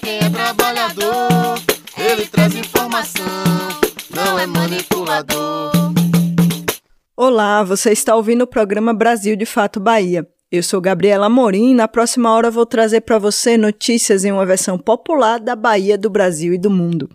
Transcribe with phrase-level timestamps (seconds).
[0.00, 1.58] quem é trabalhador,
[1.96, 3.24] ele traz informação,
[4.14, 5.70] não é manipulador.
[7.16, 10.26] Olá, você está ouvindo o programa Brasil de Fato Bahia.
[10.50, 14.46] Eu sou Gabriela Morim e na próxima hora vou trazer para você notícias em uma
[14.46, 17.08] versão popular da Bahia, do Brasil e do mundo.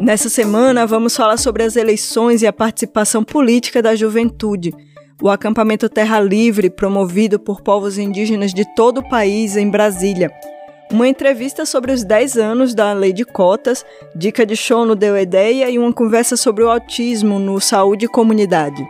[0.00, 4.72] Nessa semana, vamos falar sobre as eleições e a participação política da juventude.
[5.20, 10.30] O acampamento Terra Livre, promovido por povos indígenas de todo o país em Brasília,
[10.92, 13.84] uma entrevista sobre os 10 anos da lei de cotas,
[14.14, 18.08] dica de show no Deu Ideia e uma conversa sobre o autismo no Saúde e
[18.08, 18.86] Comunidade.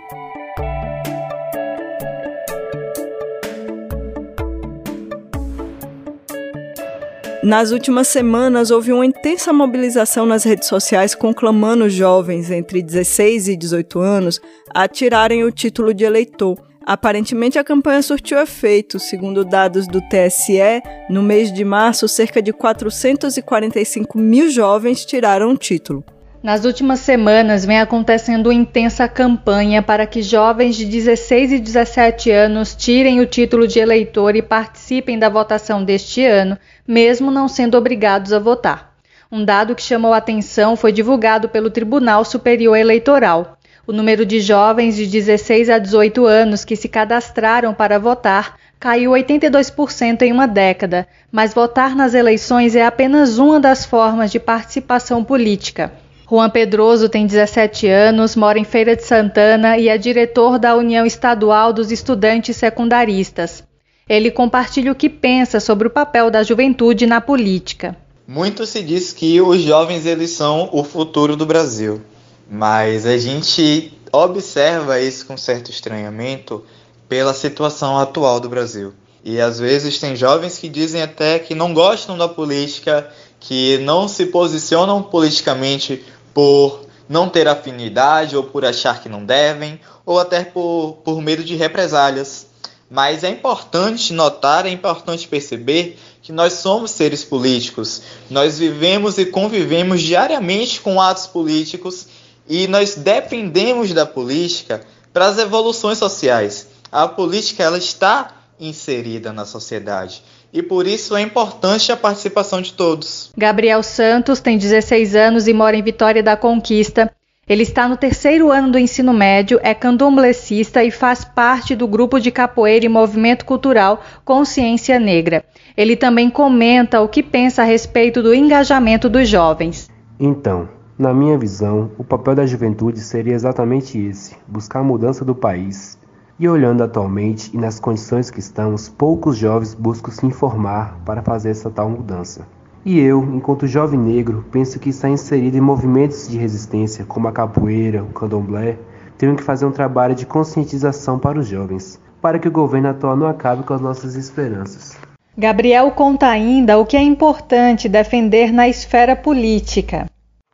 [7.43, 13.57] Nas últimas semanas, houve uma intensa mobilização nas redes sociais conclamando jovens entre 16 e
[13.57, 14.41] 18 anos
[14.75, 16.59] a tirarem o título de eleitor.
[16.85, 18.99] Aparentemente, a campanha surtiu efeito.
[18.99, 25.57] Segundo dados do TSE, no mês de março, cerca de 445 mil jovens tiraram o
[25.57, 26.05] título.
[26.41, 32.77] Nas últimas semanas, vem acontecendo intensa campanha para que jovens de 16 e 17 anos
[32.77, 38.33] tirem o título de eleitor e participem da votação deste ano, mesmo não sendo obrigados
[38.33, 38.95] a votar.
[39.33, 43.59] Um dado que chamou atenção foi divulgado pelo Tribunal Superior Eleitoral.
[43.85, 49.11] O número de jovens de 16 a 18 anos que se cadastraram para votar caiu
[49.11, 55.25] 82% em uma década, mas votar nas eleições é apenas uma das formas de participação
[55.25, 55.91] política.
[56.31, 61.07] Juan Pedroso tem 17 anos, mora em Feira de Santana e é diretor da União
[61.07, 63.65] Estadual dos Estudantes Secundaristas.
[64.07, 67.97] Ele compartilha o que pensa sobre o papel da juventude na política.
[68.27, 72.03] Muito se diz que os jovens eles são o futuro do Brasil.
[72.51, 76.63] Mas a gente observa isso com certo estranhamento
[77.09, 78.93] pela situação atual do Brasil.
[79.25, 84.07] E às vezes tem jovens que dizem até que não gostam da política, que não
[84.09, 90.45] se posicionam politicamente por não ter afinidade ou por achar que não devem, ou até
[90.45, 92.47] por, por medo de represálias.
[92.91, 98.03] Mas é importante notar, é importante perceber que nós somos seres políticos.
[98.31, 102.07] Nós vivemos e convivemos diariamente com atos políticos
[102.49, 106.69] e nós dependemos da política para as evoluções sociais.
[106.91, 110.23] A política ela está inserida na sociedade
[110.53, 113.31] e por isso é importante a participação de todos.
[113.37, 117.11] Gabriel Santos tem 16 anos e mora em Vitória da Conquista.
[117.49, 122.21] Ele está no terceiro ano do ensino médio, é candomblessista e faz parte do grupo
[122.21, 125.43] de capoeira e movimento cultural Consciência Negra.
[125.75, 129.89] Ele também comenta o que pensa a respeito do engajamento dos jovens.
[130.21, 135.35] Então, na minha visão, o papel da juventude seria exatamente esse: buscar a mudança do
[135.35, 135.98] país.
[136.41, 141.51] E olhando atualmente e nas condições que estamos, poucos jovens buscam se informar para fazer
[141.51, 142.47] essa tal mudança.
[142.85, 147.33] E eu, enquanto jovem negro, penso que estar inserido em movimentos de resistência como a
[147.33, 148.79] capoeira, o candomblé,
[149.19, 153.17] tenho que fazer um trabalho de conscientização para os jovens, para que o governo atual
[153.17, 154.97] não acabe com as nossas esperanças.
[155.37, 160.07] Gabriel conta ainda o que é importante defender na esfera política.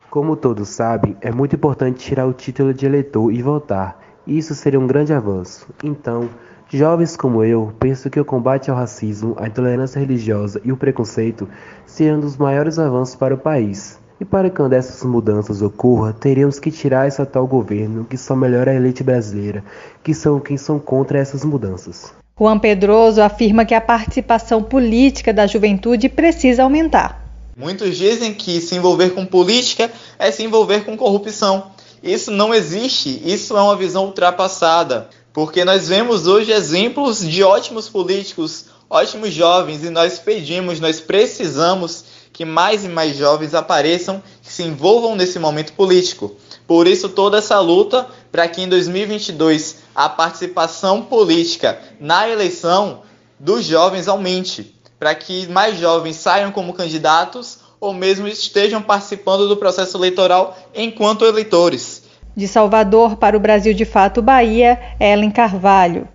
[0.09, 4.04] Como todos sabem, é muito importante tirar o título de eleitor e votar.
[4.27, 5.67] Isso seria um grande avanço.
[5.83, 6.29] Então,
[6.69, 11.47] jovens como eu, penso que o combate ao racismo, à intolerância religiosa e o preconceito
[11.85, 13.99] seriam um dos maiores avanços para o país.
[14.19, 18.35] E para que uma dessas mudanças ocorra, teríamos que tirar esse atual governo, que só
[18.35, 19.63] melhora a elite brasileira,
[20.03, 22.13] que são quem são contra essas mudanças.
[22.37, 27.23] Juan Pedroso afirma que a participação política da juventude precisa aumentar.
[27.57, 29.89] Muitos dizem que se envolver com política
[30.19, 31.71] é se envolver com corrupção.
[32.05, 37.89] Isso não existe, isso é uma visão ultrapassada, porque nós vemos hoje exemplos de ótimos
[37.89, 44.53] políticos, ótimos jovens, e nós pedimos, nós precisamos que mais e mais jovens apareçam, que
[44.53, 46.35] se envolvam nesse momento político.
[46.67, 53.01] Por isso, toda essa luta para que em 2022 a participação política na eleição
[53.39, 59.57] dos jovens aumente para que mais jovens saiam como candidatos ou mesmo estejam participando do
[59.57, 61.94] processo eleitoral enquanto eleitores.
[62.35, 66.07] De Salvador para o Brasil de Fato Bahia, Ellen Carvalho.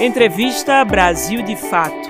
[0.00, 2.08] Entrevista Brasil de Fato.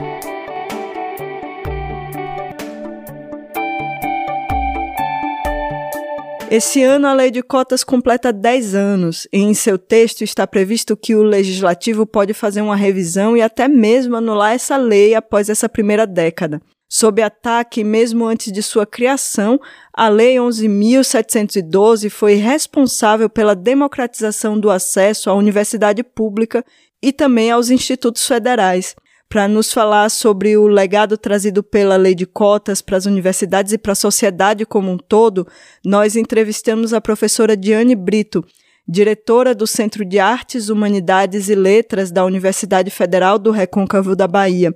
[6.51, 10.97] Esse ano, a lei de cotas completa 10 anos e, em seu texto, está previsto
[10.97, 15.69] que o legislativo pode fazer uma revisão e até mesmo anular essa lei após essa
[15.69, 16.63] primeira década.
[16.89, 19.61] Sob ataque, mesmo antes de sua criação,
[19.93, 26.65] a Lei 11.712 foi responsável pela democratização do acesso à universidade pública
[27.03, 28.97] e também aos institutos federais
[29.29, 33.79] para nos falar sobre o legado trazido pela lei de cotas para as universidades e
[33.79, 35.47] para a sociedade como um todo,
[35.85, 38.43] nós entrevistamos a professora Diane Brito,
[38.89, 44.75] diretora do Centro de Artes, Humanidades e Letras da Universidade Federal do Recôncavo da Bahia.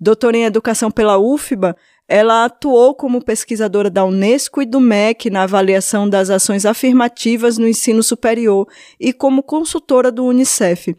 [0.00, 1.76] Doutora em Educação pela UFBA,
[2.08, 7.68] ela atuou como pesquisadora da Unesco e do MEC na avaliação das ações afirmativas no
[7.68, 8.66] ensino superior
[8.98, 10.96] e como consultora do Unicef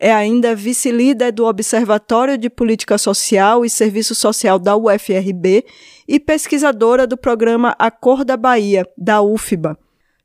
[0.00, 5.62] é ainda vice-líder do Observatório de Política Social e Serviço Social da UFRB
[6.08, 9.78] e pesquisadora do programa A Cor da Bahia, da UFBA.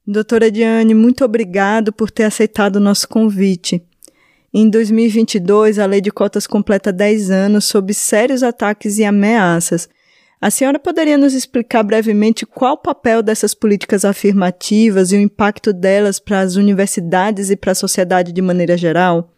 [0.07, 3.83] Doutora Diane, muito obrigado por ter aceitado o nosso convite.
[4.57, 9.89] Em 2022, a lei de cotas completa 10 anos sob sérios ataques e ameaças.
[10.39, 15.73] A senhora poderia nos explicar brevemente qual o papel dessas políticas afirmativas e o impacto
[15.73, 19.29] delas para as universidades e para a sociedade de maneira geral?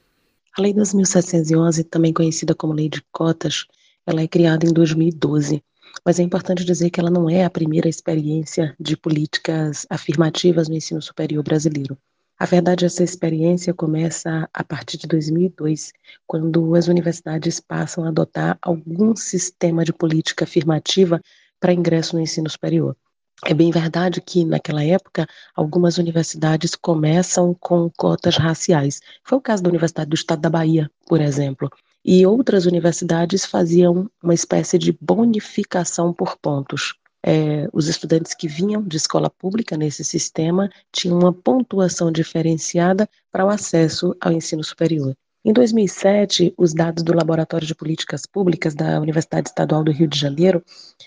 [0.56, 3.66] A Lei 2.711, também conhecida como Lei de Cotas,
[4.06, 5.64] ela é criada em 2012,
[6.06, 10.76] mas é importante dizer que ela não é a primeira experiência de políticas afirmativas no
[10.76, 11.98] ensino superior brasileiro.
[12.40, 15.92] A verdade, essa experiência começa a partir de 2002,
[16.28, 21.20] quando as universidades passam a adotar algum sistema de política afirmativa
[21.60, 22.96] para ingresso no ensino superior.
[23.44, 29.02] É bem verdade que, naquela época, algumas universidades começam com cotas raciais.
[29.24, 31.72] Foi o caso da Universidade do Estado da Bahia, por exemplo.
[32.06, 36.94] E outras universidades faziam uma espécie de bonificação por pontos.
[37.26, 43.46] É, os estudantes que vinham de escola pública nesse sistema tinham uma pontuação diferenciada para
[43.46, 45.16] o acesso ao ensino superior.
[45.48, 50.20] Em 2007, os dados do Laboratório de Políticas Públicas da Universidade Estadual do Rio de
[50.20, 50.62] Janeiro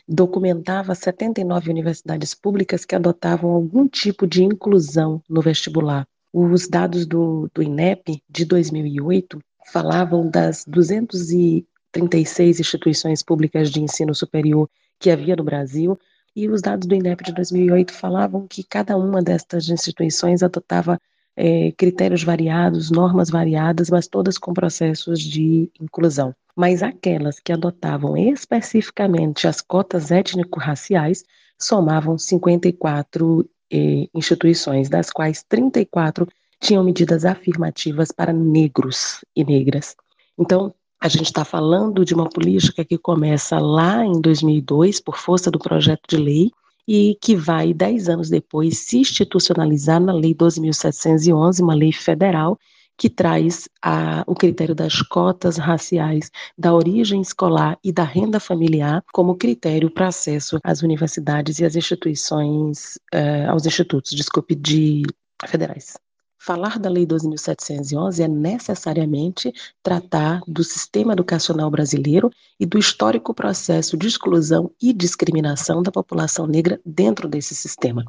[0.09, 6.07] documentava 79 universidades públicas que adotavam algum tipo de inclusão no vestibular.
[6.33, 9.39] Os dados do, do INEP de 2008
[9.71, 15.99] falavam das 236 instituições públicas de ensino superior que havia no Brasil,
[16.37, 21.01] e os dados do INEP de 2008 falavam que cada uma destas instituições adotava
[21.37, 26.35] é, critérios variados, normas variadas, mas todas com processos de inclusão.
[26.55, 31.25] Mas aquelas que adotavam especificamente as cotas étnico-raciais
[31.59, 36.27] somavam 54 eh, instituições, das quais 34
[36.59, 39.95] tinham medidas afirmativas para negros e negras.
[40.39, 45.51] Então, a gente está falando de uma política que começa lá em 2002, por força
[45.51, 46.51] do projeto de lei,
[46.87, 52.59] e que vai, dez anos depois, se institucionalizar na Lei 12.711, uma lei federal,
[52.99, 59.03] que traz a, o critério das cotas raciais, da origem escolar e da renda familiar
[59.11, 65.03] como critério para acesso às universidades e às instituições, eh, aos institutos, desculpe, de
[65.47, 65.95] federais.
[66.43, 69.53] Falar da Lei 12.711 é necessariamente
[69.83, 76.47] tratar do sistema educacional brasileiro e do histórico processo de exclusão e discriminação da população
[76.47, 78.03] negra dentro desse sistema.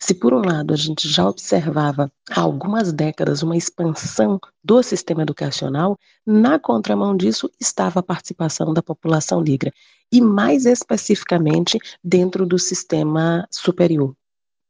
[0.00, 5.20] Se, por um lado, a gente já observava há algumas décadas uma expansão do sistema
[5.20, 9.70] educacional, na contramão disso estava a participação da população negra,
[10.10, 14.16] e mais especificamente dentro do sistema superior.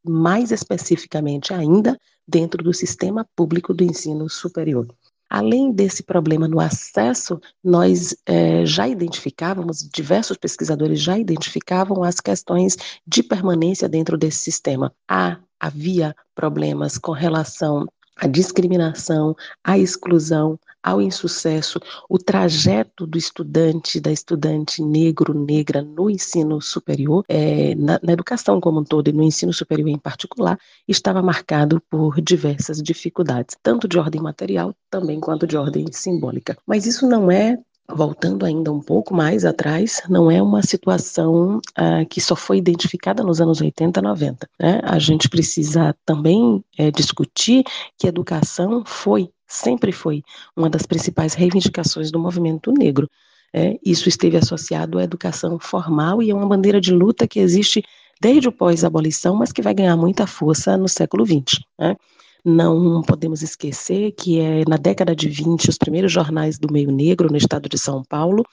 [0.05, 4.87] Mais especificamente ainda, dentro do sistema público do ensino superior.
[5.29, 12.77] Além desse problema no acesso, nós é, já identificávamos, diversos pesquisadores já identificavam as questões
[13.07, 14.93] de permanência dentro desse sistema.
[15.09, 23.99] Há, havia problemas com relação à discriminação, à exclusão, ao insucesso, o trajeto do estudante,
[23.99, 29.13] da estudante negro, negra no ensino superior, é, na, na educação como um todo e
[29.13, 35.19] no ensino superior em particular, estava marcado por diversas dificuldades, tanto de ordem material também
[35.19, 36.57] quanto de ordem simbólica.
[36.65, 42.07] Mas isso não é voltando ainda um pouco mais atrás, não é uma situação uh,
[42.09, 44.49] que só foi identificada nos anos 80, 90.
[44.59, 44.81] Né?
[44.85, 47.65] A gente precisa também é, discutir
[47.99, 50.23] que educação foi sempre foi
[50.57, 53.09] uma das principais reivindicações do movimento negro.
[53.53, 57.83] É, isso esteve associado à educação formal e é uma bandeira de luta que existe
[58.21, 61.61] desde o pós-abolição, mas que vai ganhar muita força no século XX.
[61.79, 61.97] Né?
[62.45, 67.29] Não podemos esquecer que é na década de 20 os primeiros jornais do meio negro
[67.31, 68.45] no estado de São Paulo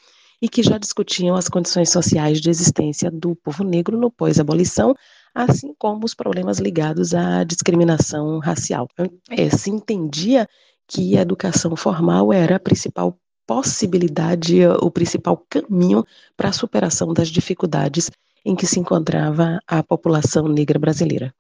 [0.42, 4.94] e que já discutiam as condições sociais de existência do povo negro no pós-abolição,
[5.34, 8.90] assim como os problemas ligados à discriminação racial.
[9.30, 10.48] É, se entendia
[10.88, 17.30] que a educação formal era a principal possibilidade, o principal caminho para a superação das
[17.30, 18.10] dificuldades
[18.46, 21.34] em que se encontrava a população negra brasileira.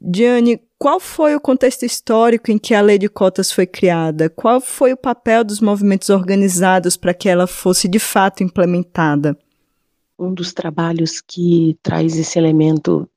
[0.00, 4.30] Diane, qual foi o contexto histórico em que a lei de cotas foi criada?
[4.30, 9.36] Qual foi o papel dos movimentos organizados para que ela fosse de fato implementada?
[10.18, 13.08] Um dos trabalhos que traz esse elemento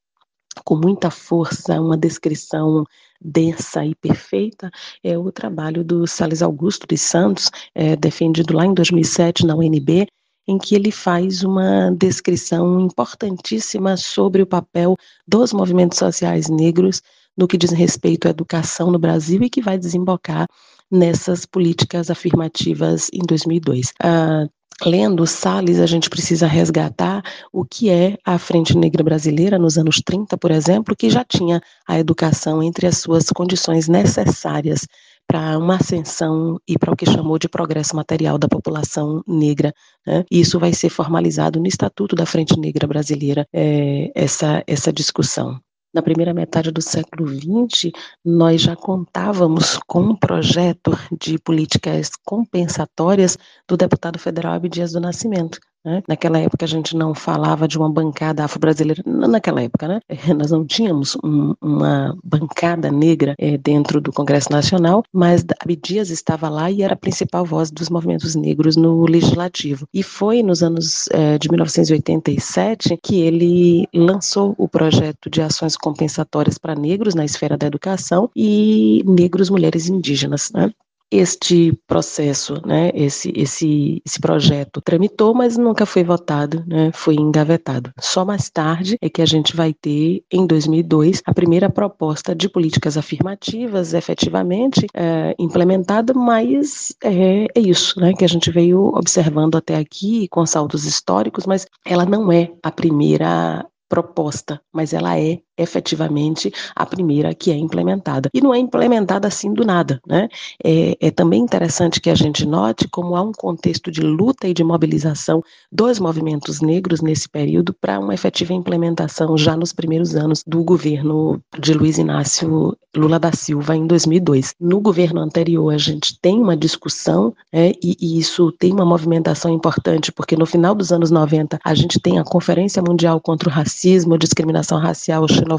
[0.65, 2.83] com muita força, uma descrição
[3.21, 4.71] densa e perfeita,
[5.03, 10.07] é o trabalho do Sales Augusto de Santos, é, defendido lá em 2007 na UNB,
[10.47, 14.95] em que ele faz uma descrição importantíssima sobre o papel
[15.27, 17.01] dos movimentos sociais negros
[17.37, 20.47] no que diz respeito à educação no Brasil e que vai desembocar
[20.89, 23.93] nessas políticas afirmativas em 2002.
[24.01, 24.45] Ah,
[24.85, 30.01] lendo Salles, a gente precisa resgatar o que é a Frente Negra Brasileira nos anos
[30.03, 34.87] 30, por exemplo, que já tinha a educação entre as suas condições necessárias
[35.27, 39.73] para uma ascensão e para o que chamou de progresso material da população negra.
[40.05, 40.25] Né?
[40.29, 45.59] Isso vai ser formalizado no Estatuto da Frente Negra Brasileira, é, essa, essa discussão.
[45.93, 47.91] Na primeira metade do século XX,
[48.23, 55.59] nós já contávamos com um projeto de políticas compensatórias do deputado federal Abdias do Nascimento,
[55.83, 56.03] né?
[56.07, 59.99] Naquela época a gente não falava de uma bancada afro-brasileira, naquela época, né?
[60.37, 66.49] Nós não tínhamos um, uma bancada negra é, dentro do Congresso Nacional, mas Abdias estava
[66.49, 69.87] lá e era a principal voz dos movimentos negros no Legislativo.
[69.93, 76.57] E foi nos anos é, de 1987 que ele lançou o projeto de ações compensatórias
[76.57, 80.51] para negros na esfera da educação e negros, mulheres indígenas.
[80.53, 80.71] Né?
[81.11, 87.91] Este processo, né, esse, esse, esse projeto tramitou, mas nunca foi votado, né, foi engavetado.
[87.99, 92.47] Só mais tarde é que a gente vai ter, em 2002, a primeira proposta de
[92.47, 99.55] políticas afirmativas efetivamente é, implementada, mas é, é isso né, que a gente veio observando
[99.55, 105.39] até aqui com saltos históricos, mas ela não é a primeira proposta, mas ela é
[105.61, 108.29] efetivamente a primeira que é implementada.
[108.33, 110.27] E não é implementada assim do nada, né?
[110.63, 114.53] É, é, também interessante que a gente note como há um contexto de luta e
[114.53, 120.43] de mobilização dos movimentos negros nesse período para uma efetiva implementação já nos primeiros anos
[120.45, 124.55] do governo de Luiz Inácio Lula da Silva em 2002.
[124.59, 129.51] No governo anterior a gente tem uma discussão né, e, e isso tem uma movimentação
[129.51, 133.51] importante porque no final dos anos 90 a gente tem a Conferência Mundial contra o
[133.51, 135.50] Racismo, Discriminação Racial, xenofobia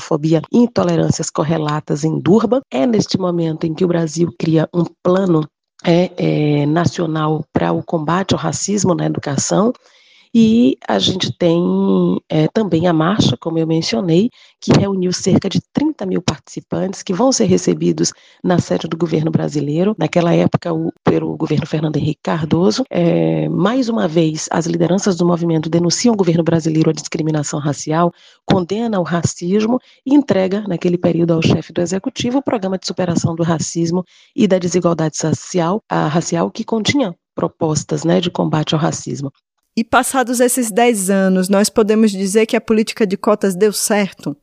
[0.52, 2.60] e intolerâncias correlatas em Durban.
[2.70, 5.46] É neste momento em que o Brasil cria um plano
[5.84, 9.72] é, é, nacional para o combate ao racismo na educação
[10.34, 11.62] e a gente tem
[12.28, 17.12] é, também a marcha, como eu mencionei, que reuniu cerca de 30 mil participantes que
[17.12, 18.12] vão ser recebidos
[18.42, 19.94] na sede do governo brasileiro.
[19.98, 22.84] Naquela época, o, pelo governo Fernando Henrique Cardoso.
[22.88, 28.12] É, mais uma vez, as lideranças do movimento denunciam o governo brasileiro a discriminação racial,
[28.46, 33.34] condena o racismo e entrega, naquele período, ao chefe do executivo o programa de superação
[33.34, 38.80] do racismo e da desigualdade social, a racial que continha propostas né, de combate ao
[38.80, 39.30] racismo.
[39.74, 44.36] E passados esses 10 anos, nós podemos dizer que a política de cotas deu certo?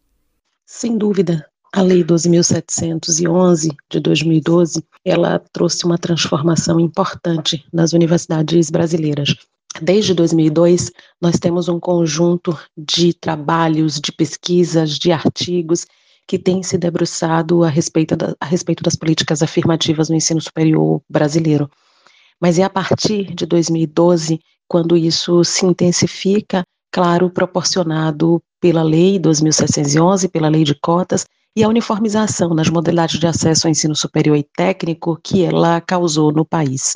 [0.65, 1.45] Sem dúvida.
[1.71, 9.35] A Lei 12.711 de 2012, ela trouxe uma transformação importante nas universidades brasileiras.
[9.79, 15.85] Desde 2002, nós temos um conjunto de trabalhos, de pesquisas, de artigos
[16.27, 21.03] que têm se debruçado a respeito, da, a respeito das políticas afirmativas no ensino superior
[21.07, 21.69] brasileiro.
[22.41, 30.29] Mas é a partir de 2012 quando isso se intensifica, claro, proporcionado pela Lei 2.711,
[30.29, 34.43] pela Lei de Cotas, e a uniformização nas modalidades de acesso ao ensino superior e
[34.55, 36.95] técnico que ela causou no país.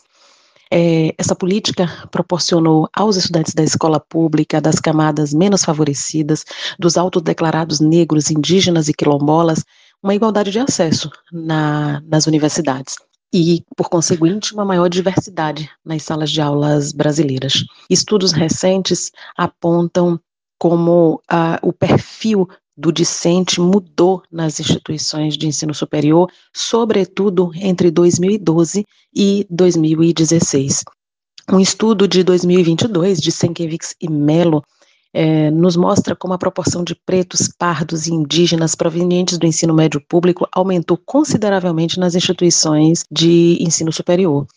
[0.72, 6.46] É, essa política proporcionou aos estudantes da escola pública, das camadas menos favorecidas,
[6.80, 9.63] dos autodeclarados negros, indígenas e quilombolas,
[10.01, 12.96] uma igualdade de acesso na, nas universidades
[13.34, 17.66] e, por conseguinte, uma maior diversidade nas salas de aulas brasileiras.
[17.90, 20.20] Estudos recentes apontam
[20.60, 22.48] como ah, o perfil
[22.78, 28.86] do discente mudou nas instituições de ensino superior, sobretudo entre 2012
[29.16, 30.84] e 2016.
[31.52, 34.63] Um estudo de 2022 de Senkiewicz e Mello
[35.13, 40.01] é, nos mostra como a proporção de pretos, pardos e indígenas provenientes do ensino médio
[40.01, 44.48] público aumentou consideravelmente nas instituições de ensino superior.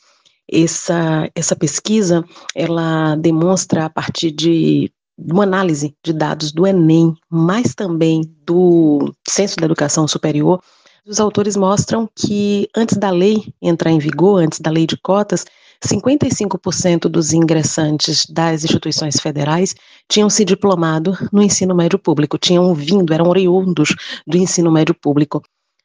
[0.51, 7.75] Essa, essa pesquisa, ela demonstra a partir de uma análise de dados do Enem, mas
[7.75, 10.61] também do Censo da Educação Superior,
[11.07, 15.45] os autores mostram que antes da lei entrar em vigor, antes da lei de cotas,
[15.85, 19.75] 55% dos ingressantes das instituições federais
[20.09, 23.95] tinham se diplomado no ensino médio público, tinham vindo, eram oriundos
[24.27, 25.43] do ensino médio público.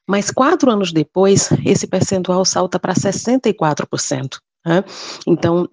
[0.07, 4.39] Mas quatro anos depois, esse percentual salta para 64%.
[4.65, 4.83] Né?
[5.27, 5.67] Então,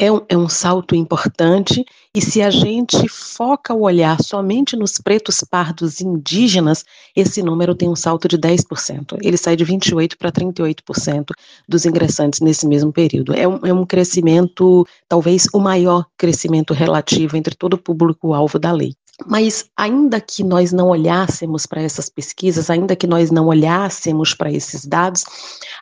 [0.00, 4.92] é um, é um, salto importante, e se a gente foca o olhar somente nos
[4.98, 6.84] pretos pardos indígenas,
[7.16, 9.18] esse número tem um salto de 10%.
[9.20, 11.32] Ele sai de 28% para 38%
[11.68, 13.34] dos ingressantes nesse mesmo período.
[13.34, 18.70] É um, é um crescimento, talvez o maior crescimento relativo entre todo o público-alvo da
[18.70, 18.94] lei.
[19.26, 24.50] Mas, ainda que nós não olhássemos para essas pesquisas, ainda que nós não olhássemos para
[24.50, 25.24] esses dados,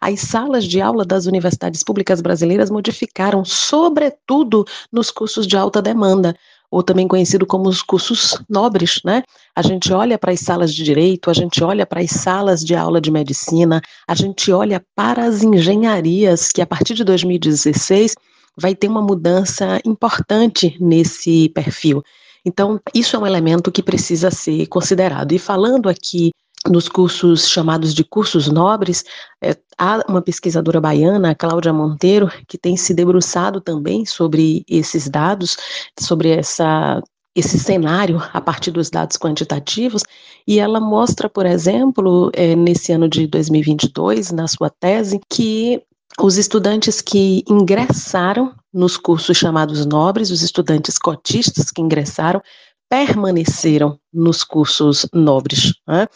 [0.00, 6.34] as salas de aula das universidades públicas brasileiras modificaram, sobretudo nos cursos de alta demanda,
[6.70, 9.22] ou também conhecido como os cursos nobres, né?
[9.54, 12.74] A gente olha para as salas de direito, a gente olha para as salas de
[12.74, 18.14] aula de medicina, a gente olha para as engenharias, que a partir de 2016
[18.56, 22.02] vai ter uma mudança importante nesse perfil.
[22.46, 25.32] Então, isso é um elemento que precisa ser considerado.
[25.32, 26.30] E falando aqui
[26.70, 29.04] nos cursos chamados de cursos nobres,
[29.42, 35.56] é, há uma pesquisadora baiana, Cláudia Monteiro, que tem se debruçado também sobre esses dados,
[35.98, 37.02] sobre essa
[37.34, 40.02] esse cenário a partir dos dados quantitativos,
[40.48, 45.82] e ela mostra, por exemplo, é, nesse ano de 2022, na sua tese, que
[46.18, 52.42] os estudantes que ingressaram nos cursos chamados nobres, os estudantes cotistas que ingressaram,
[52.90, 55.72] permaneceram nos cursos nobres.
[55.88, 56.06] Né?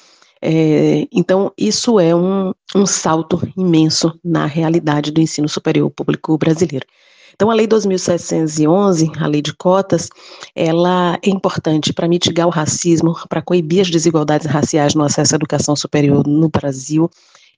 [0.42, 6.86] É, então, isso é um, um salto imenso na realidade do ensino superior público brasileiro.
[7.34, 10.10] Então, a Lei 2.711, a Lei de Cotas,
[10.54, 15.36] ela é importante para mitigar o racismo, para coibir as desigualdades raciais no acesso à
[15.36, 17.08] educação superior no Brasil,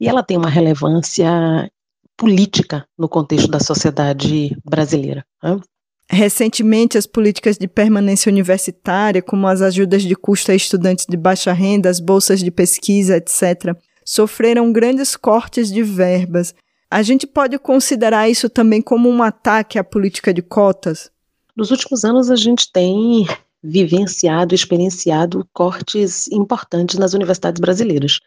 [0.01, 1.69] e ela tem uma relevância
[2.17, 5.25] política no contexto da sociedade brasileira.
[5.43, 5.61] Né?
[6.09, 11.53] Recentemente, as políticas de permanência universitária, como as ajudas de custo a estudantes de baixa
[11.53, 16.55] renda, as bolsas de pesquisa, etc., sofreram grandes cortes de verbas.
[16.91, 21.11] A gente pode considerar isso também como um ataque à política de cotas?
[21.57, 23.27] Nos últimos anos, a gente tem
[23.63, 28.21] vivenciado, experienciado cortes importantes nas universidades brasileiras.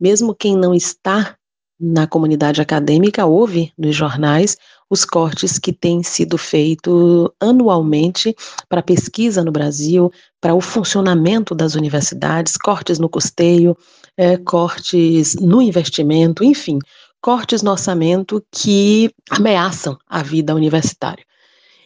[0.00, 1.36] Mesmo quem não está
[1.80, 4.56] na comunidade acadêmica, houve nos jornais
[4.90, 8.34] os cortes que têm sido feitos anualmente
[8.68, 10.10] para pesquisa no Brasil,
[10.40, 13.76] para o funcionamento das universidades, cortes no custeio,
[14.16, 16.78] é, cortes no investimento, enfim,
[17.20, 21.24] cortes no orçamento que ameaçam a vida universitária.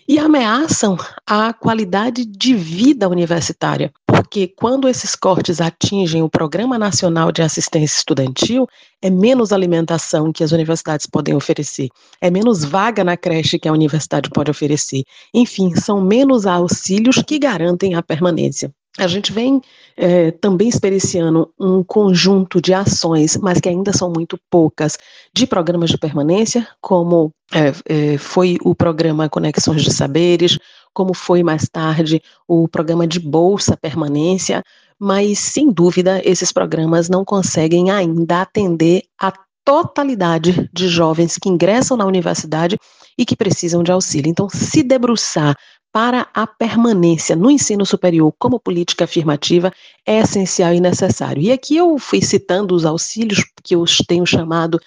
[0.09, 3.92] E ameaçam a qualidade de vida universitária,
[4.33, 8.66] porque quando esses cortes atingem o Programa Nacional de Assistência Estudantil,
[9.03, 13.73] é menos alimentação que as universidades podem oferecer, é menos vaga na creche que a
[13.73, 15.03] universidade pode oferecer.
[15.35, 18.73] Enfim, são menos auxílios que garantem a permanência.
[18.99, 19.61] A gente vem
[19.97, 24.99] é, também experienciando um conjunto de ações, mas que ainda são muito poucas,
[25.35, 30.59] de programas de permanência, como é, é, foi o programa Conexões de Saberes,
[30.92, 34.62] como foi mais tarde o programa de Bolsa Permanência,
[34.98, 39.33] mas sem dúvida esses programas não conseguem ainda atender a
[39.64, 42.78] totalidade de jovens que ingressam na universidade
[43.16, 44.31] e que precisam de auxílio.
[44.31, 45.57] Então, se debruçar
[45.92, 49.70] para a permanência no ensino superior como política afirmativa
[50.07, 51.42] é essencial e necessário.
[51.42, 54.81] E aqui eu fui citando os auxílios que eu tenho chamado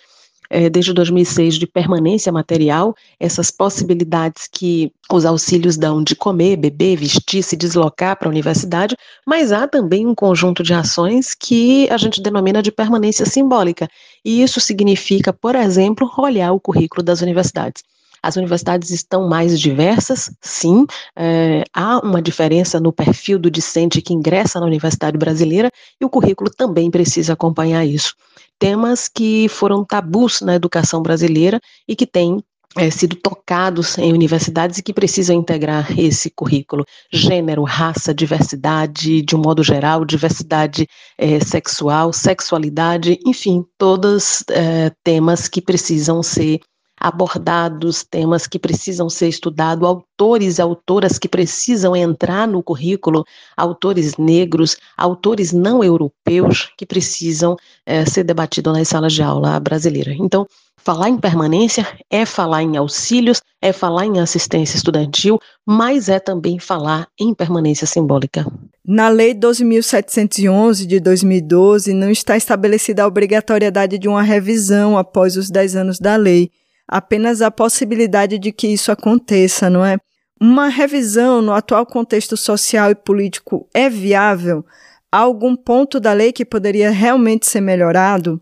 [0.49, 6.97] é, desde 2006 de permanência material, essas possibilidades que os auxílios dão de comer, beber,
[6.97, 11.97] vestir, se deslocar para a universidade, mas há também um conjunto de ações que a
[11.97, 13.87] gente denomina de permanência simbólica.
[14.23, 17.83] E isso significa, por exemplo, olhar o currículo das universidades.
[18.25, 20.87] As universidades estão mais diversas, sim.
[21.15, 25.69] É, há uma diferença no perfil do discente que ingressa na universidade brasileira
[26.01, 28.15] e o currículo também precisa acompanhar isso.
[28.57, 32.43] Temas que foram tabus na educação brasileira e que têm
[32.75, 36.83] é, sido tocados em universidades e que precisam integrar esse currículo.
[37.13, 45.47] Gênero, raça, diversidade, de um modo geral, diversidade é, sexual, sexualidade, enfim, todos é, temas
[45.47, 46.59] que precisam ser
[46.99, 54.17] abordados, temas que precisam ser estudados, autores e autoras que precisam entrar no currículo, autores
[54.17, 57.55] negros, autores não europeus que precisam
[57.85, 60.13] é, ser debatidos nas salas de aula brasileira.
[60.13, 66.19] Então, falar em permanência é falar em auxílios, é falar em assistência estudantil, mas é
[66.19, 68.45] também falar em permanência simbólica.
[68.87, 75.49] Na Lei 12.711 de 2012, não está estabelecida a obrigatoriedade de uma revisão após os
[75.49, 76.51] 10 anos da lei
[76.87, 79.97] apenas a possibilidade de que isso aconteça, não é?
[80.39, 84.65] Uma revisão no atual contexto social e político é viável?
[85.11, 88.41] Há algum ponto da lei que poderia realmente ser melhorado?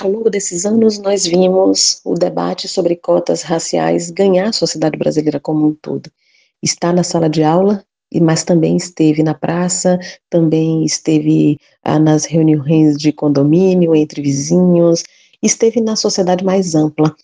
[0.00, 5.40] Ao longo desses anos, nós vimos o debate sobre cotas raciais ganhar a sociedade brasileira
[5.40, 6.08] como um todo.
[6.62, 7.84] Está na sala de aula,
[8.22, 9.98] mas também esteve na praça,
[10.30, 15.02] também esteve ah, nas reuniões de condomínio entre vizinhos,
[15.42, 17.14] esteve na sociedade mais ampla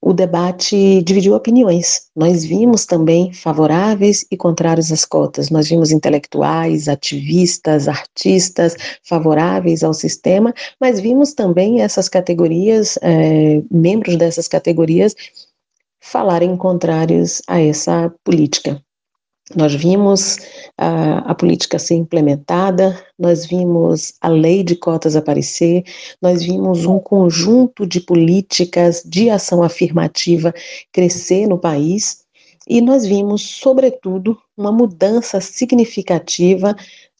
[0.00, 2.02] o debate dividiu opiniões.
[2.14, 5.50] Nós vimos também favoráveis e contrários às cotas.
[5.50, 14.16] Nós vimos intelectuais, ativistas, artistas favoráveis ao sistema, mas vimos também essas categorias, é, membros
[14.16, 15.14] dessas categorias,
[16.00, 18.80] falarem contrários a essa política.
[19.54, 20.38] Nós vimos
[20.76, 25.84] a, a, política ser implementada, nós vimos a lei de cotas aparecer,
[26.20, 30.52] nós vimos um conjunto de políticas de ação afirmativa
[30.92, 32.24] crescer no país
[32.66, 36.74] e nós vimos, sobretudo, uma mudança significativa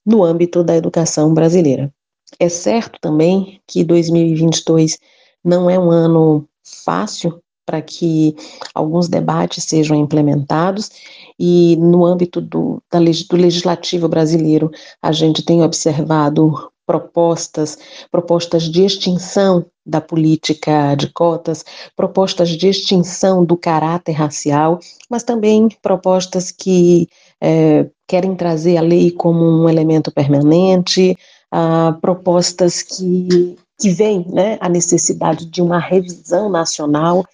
[0.05, 1.93] no âmbito da educação brasileira.
[2.41, 4.99] É certo também que 2022
[5.45, 8.35] não é um ano fácil para que
[8.75, 10.91] alguns debates sejam implementados
[11.39, 14.71] e no âmbito do, da, do legislativo brasileiro
[15.03, 17.77] a gente tem observado propostas,
[18.11, 21.65] propostas de extinção da política de cotas,
[21.97, 24.79] propostas de extinção do caráter racial,
[25.11, 27.09] mas também propostas que
[27.41, 31.17] é, querem trazer a lei como um elemento permanente,
[31.51, 37.25] ah, propostas que, que veem né, a necessidade de uma revisão nacional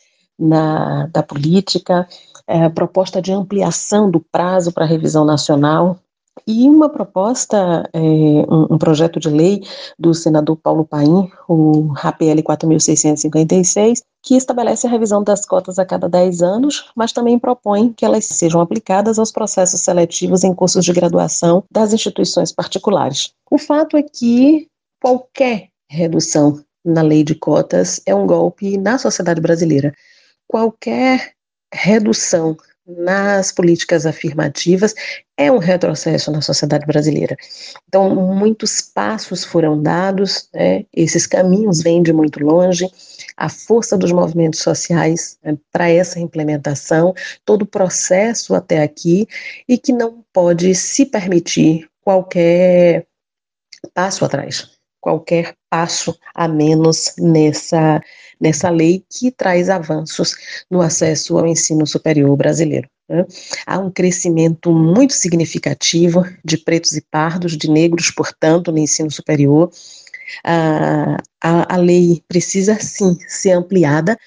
[0.43, 2.09] na, da política,
[2.47, 5.99] é, proposta de ampliação do prazo para revisão nacional
[6.47, 9.63] e uma proposta, é, um, um, projeto de lei
[9.99, 16.09] do senador Paulo Paim, o APL 4656, que estabelece a revisão das cotas a cada
[16.09, 20.93] 10 anos, mas também propõe que elas sejam aplicadas aos processos seletivos em cursos de
[20.93, 23.33] graduação das instituições particulares.
[23.51, 24.67] O fato é que
[25.01, 29.93] qualquer redução na lei de cotas é um golpe na sociedade brasileira
[30.53, 31.33] qualquer
[31.73, 32.55] redução
[32.87, 34.95] nas políticas afirmativas
[35.35, 37.35] é um retrocesso na sociedade brasileira.
[37.89, 42.87] Então, muitos passos foram dados, né, esses caminhos vêm de muito longe,
[43.35, 47.15] a força dos movimentos sociais né, para essa implementação,
[47.47, 49.27] todo o processo até aqui,
[49.67, 53.07] e que não pode se permitir qualquer
[53.95, 54.69] passo atrás,
[55.01, 58.03] qualquer passo a menos nessa
[58.43, 60.35] nessa lei que traz avanços
[60.69, 62.89] no acesso ao ensino superior brasileiro.
[63.09, 63.25] Né?
[63.65, 69.71] Há um crescimento muito significativo de pretos e pardos, de negros, portanto, no ensino superior.
[70.45, 74.19] a, a lei precisa sim ser ampliada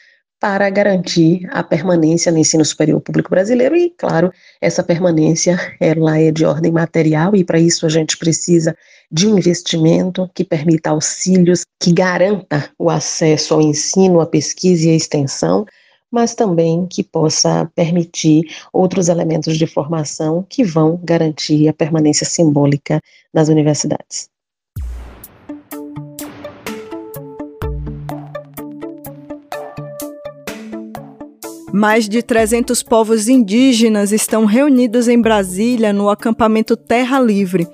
[0.46, 4.32] para garantir a permanência no ensino superior público brasileiro e, claro,
[4.62, 8.78] essa permanência ela é de ordem material e para isso a gente precisa
[9.12, 14.92] de um investimento que permita auxílios, que garanta o acesso ao ensino, à pesquisa e
[14.92, 15.66] à extensão,
[16.12, 23.02] mas também que possa permitir outros elementos de formação que vão garantir a permanência simbólica
[23.34, 24.30] nas universidades.
[31.78, 37.68] Mais de 300 povos indígenas estão reunidos em Brasília no acampamento Terra Livre.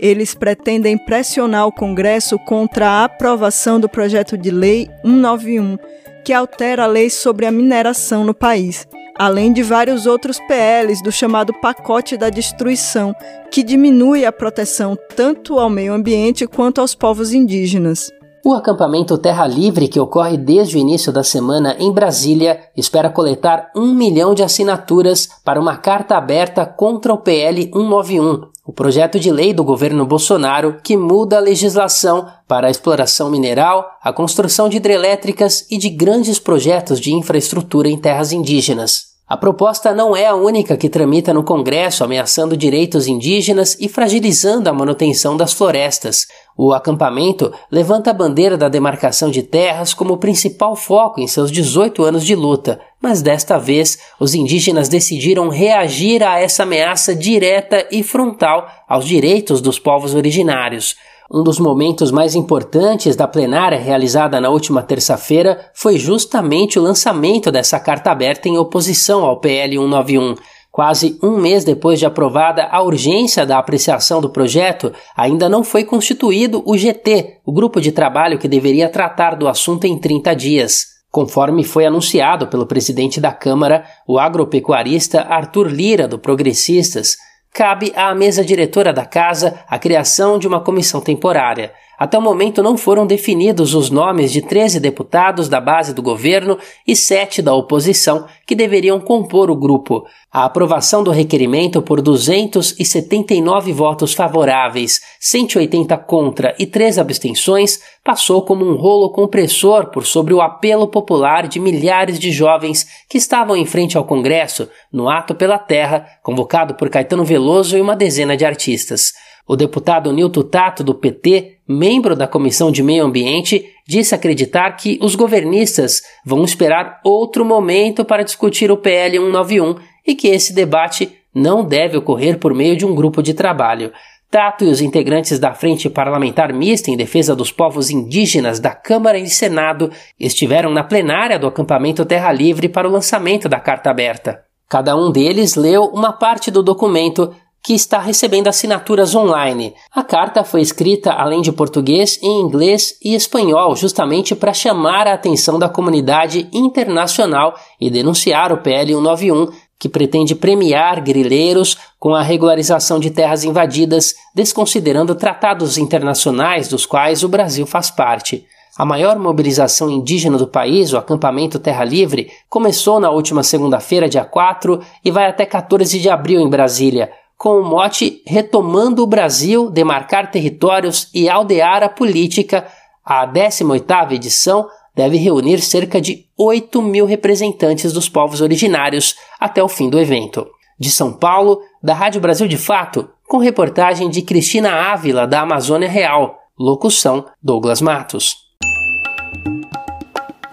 [0.00, 5.76] Eles pretendem pressionar o Congresso contra a aprovação do projeto de lei 191,
[6.24, 8.88] que altera a lei sobre a mineração no país,
[9.18, 13.14] além de vários outros PLs do chamado pacote da destruição,
[13.50, 18.10] que diminui a proteção tanto ao meio ambiente quanto aos povos indígenas.
[18.44, 23.70] O acampamento Terra Livre, que ocorre desde o início da semana em Brasília, espera coletar
[23.76, 29.30] um milhão de assinaturas para uma carta aberta contra o PL 191, o projeto de
[29.30, 34.78] lei do governo Bolsonaro que muda a legislação para a exploração mineral, a construção de
[34.78, 39.12] hidrelétricas e de grandes projetos de infraestrutura em terras indígenas.
[39.32, 44.68] A proposta não é a única que tramita no Congresso ameaçando direitos indígenas e fragilizando
[44.68, 46.26] a manutenção das florestas.
[46.56, 52.04] O acampamento levanta a bandeira da demarcação de terras como principal foco em seus 18
[52.04, 58.02] anos de luta, mas desta vez os indígenas decidiram reagir a essa ameaça direta e
[58.02, 60.94] frontal aos direitos dos povos originários.
[61.34, 67.50] Um dos momentos mais importantes da plenária realizada na última terça-feira foi justamente o lançamento
[67.50, 70.34] dessa carta aberta em oposição ao PL 191.
[70.72, 75.84] Quase um mês depois de aprovada a urgência da apreciação do projeto, ainda não foi
[75.84, 80.86] constituído o GT, o grupo de trabalho que deveria tratar do assunto em 30 dias.
[81.10, 87.18] Conforme foi anunciado pelo presidente da Câmara, o agropecuarista Arthur Lira, do Progressistas,
[87.52, 91.70] cabe à mesa diretora da casa a criação de uma comissão temporária.
[91.98, 96.58] Até o momento não foram definidos os nomes de 13 deputados da base do governo
[96.86, 100.04] e 7 da oposição que deveriam compor o grupo.
[100.32, 108.64] A aprovação do requerimento por 279 votos favoráveis, 180 contra e 3 abstenções passou como
[108.64, 113.66] um rolo compressor por sobre o apelo popular de milhares de jovens que estavam em
[113.66, 118.44] frente ao Congresso no Ato pela Terra, convocado por Caetano Veloso e uma dezena de
[118.44, 119.12] artistas.
[119.46, 124.98] O deputado Nilton Tato, do PT, membro da Comissão de Meio Ambiente, disse acreditar que
[125.02, 129.76] os governistas vão esperar outro momento para discutir o PL 191
[130.06, 133.92] e que esse debate não deve ocorrer por meio de um grupo de trabalho.
[134.30, 139.18] Tato e os integrantes da Frente Parlamentar Mista em Defesa dos Povos Indígenas da Câmara
[139.18, 144.42] e Senado estiveram na plenária do acampamento Terra Livre para o lançamento da carta aberta.
[144.70, 149.74] Cada um deles leu uma parte do documento que está recebendo assinaturas online.
[149.94, 155.14] A carta foi escrita além de português, em inglês e espanhol, justamente para chamar a
[155.14, 159.48] atenção da comunidade internacional e denunciar o PL 191,
[159.78, 167.22] que pretende premiar grileiros com a regularização de terras invadidas, desconsiderando tratados internacionais dos quais
[167.22, 168.44] o Brasil faz parte.
[168.76, 174.24] A maior mobilização indígena do país, o acampamento Terra Livre, começou na última segunda-feira, dia
[174.24, 177.10] 4, e vai até 14 de abril em Brasília
[177.42, 182.68] com o mote Retomando o Brasil, Demarcar Territórios e Aldear a Política,
[183.04, 189.66] a 18ª edição deve reunir cerca de 8 mil representantes dos povos originários até o
[189.66, 190.46] fim do evento.
[190.78, 195.88] De São Paulo, da Rádio Brasil de Fato, com reportagem de Cristina Ávila, da Amazônia
[195.88, 198.36] Real, locução Douglas Matos.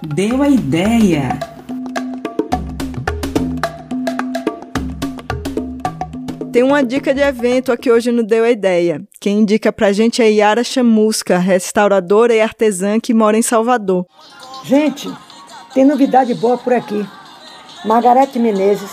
[0.01, 1.58] Deu a ideia!
[6.51, 9.03] Tem uma dica de evento aqui hoje no Deu a Ideia.
[9.19, 14.07] Quem indica pra gente é Yara Chamusca, restauradora e artesã que mora em Salvador.
[14.63, 15.07] Gente,
[15.75, 17.05] tem novidade boa por aqui.
[17.85, 18.89] Margarete Menezes,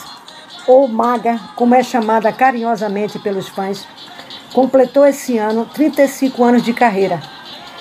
[0.66, 3.88] ou Maga, como é chamada carinhosamente pelos fãs,
[4.52, 7.22] completou esse ano 35 anos de carreira.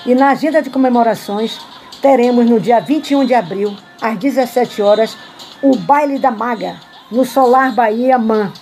[0.06, 1.60] E na agenda de comemorações,
[2.02, 5.18] teremos no dia 21 de abril, às 17 horas,
[5.62, 6.78] o Baile da Maga,
[7.12, 8.54] no Solar Bahia Man,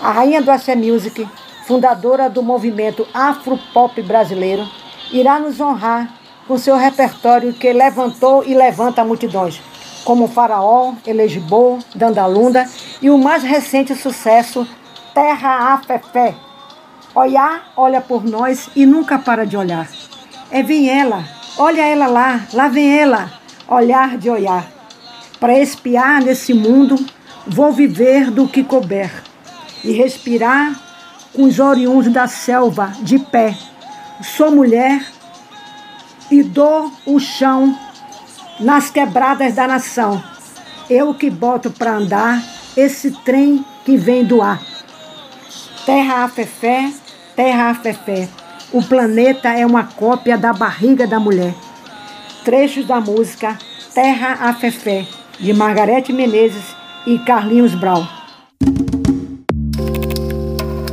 [0.00, 1.28] a rainha do Axé Music,
[1.66, 4.66] fundadora do movimento Afro-Pop brasileiro,
[5.12, 6.08] irá nos honrar
[6.48, 9.60] com seu repertório que levantou e levanta multidões,
[10.04, 12.66] como Faraó, Elegibô, Dandalunda
[13.02, 14.66] e o mais recente sucesso,
[15.14, 16.34] Terra Afefé.
[17.14, 19.88] Olhar, olha por nós e nunca para de olhar.
[20.50, 21.24] É vem ela,
[21.58, 23.30] olha ela lá, lá vem ela,
[23.68, 24.66] olhar de olhar.
[25.38, 26.96] Para espiar nesse mundo,
[27.46, 29.29] vou viver do que couber
[29.84, 30.78] e respirar
[31.32, 33.56] com os oriundos da selva de pé.
[34.22, 35.04] Sou mulher
[36.30, 37.76] e dou o chão
[38.58, 40.22] nas quebradas da nação.
[40.88, 42.42] Eu que boto para andar
[42.76, 44.60] esse trem que vem do ar.
[45.86, 46.92] Terra a fé,
[47.34, 48.28] terra a fé.
[48.72, 51.54] O planeta é uma cópia da barriga da mulher.
[52.44, 53.58] Trechos da música
[53.94, 55.04] Terra a fé,
[55.40, 58.06] de Margarete Menezes e Carlinhos Brau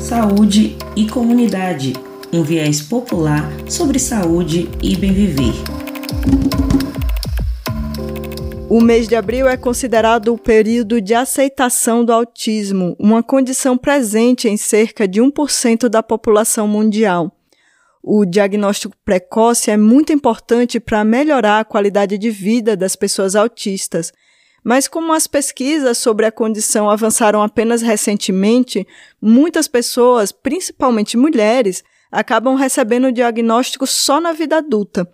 [0.07, 1.91] saúde e comunidade,
[2.31, 5.51] um viés popular sobre saúde e bem viver.
[8.69, 14.47] O mês de abril é considerado o período de aceitação do autismo, uma condição presente
[14.47, 17.29] em cerca de 1% da população mundial.
[18.01, 24.13] O diagnóstico precoce é muito importante para melhorar a qualidade de vida das pessoas autistas
[24.67, 28.85] mas como as pesquisas sobre a condição avançaram apenas recentemente,
[29.21, 35.09] muitas pessoas, principalmente mulheres, acabam recebendo o diagnóstico só na vida adulta.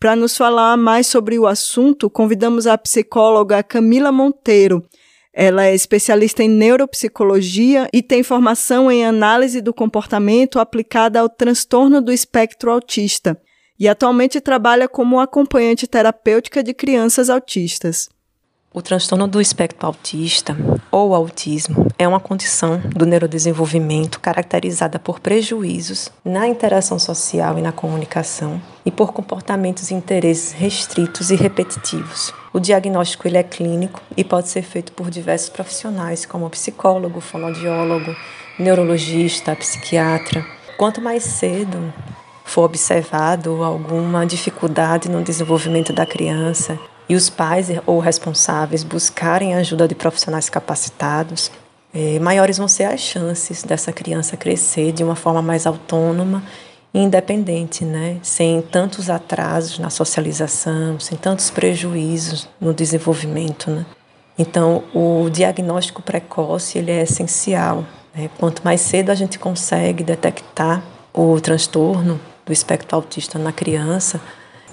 [0.00, 4.82] Para nos falar mais sobre o assunto, convidamos a psicóloga Camila Monteiro.
[5.30, 12.00] Ela é especialista em neuropsicologia e tem formação em análise do comportamento aplicada ao transtorno
[12.00, 13.38] do espectro autista
[13.78, 18.08] e atualmente trabalha como acompanhante terapêutica de crianças autistas.
[18.76, 20.54] O transtorno do espectro autista,
[20.90, 27.72] ou autismo, é uma condição do neurodesenvolvimento caracterizada por prejuízos na interação social e na
[27.72, 32.34] comunicação e por comportamentos e interesses restritos e repetitivos.
[32.52, 38.14] O diagnóstico ele é clínico e pode ser feito por diversos profissionais, como psicólogo, fonoaudiólogo,
[38.58, 40.44] neurologista, psiquiatra.
[40.76, 41.94] Quanto mais cedo
[42.44, 49.58] for observado alguma dificuldade no desenvolvimento da criança, e os pais ou responsáveis buscarem a
[49.58, 51.50] ajuda de profissionais capacitados,
[51.94, 56.42] é, maiores vão ser as chances dessa criança crescer de uma forma mais autônoma
[56.92, 58.18] e independente, né?
[58.22, 63.70] sem tantos atrasos na socialização, sem tantos prejuízos no desenvolvimento.
[63.70, 63.86] Né?
[64.38, 67.84] Então, o diagnóstico precoce ele é essencial.
[68.14, 68.28] Né?
[68.38, 70.82] Quanto mais cedo a gente consegue detectar
[71.14, 74.20] o transtorno do espectro autista na criança,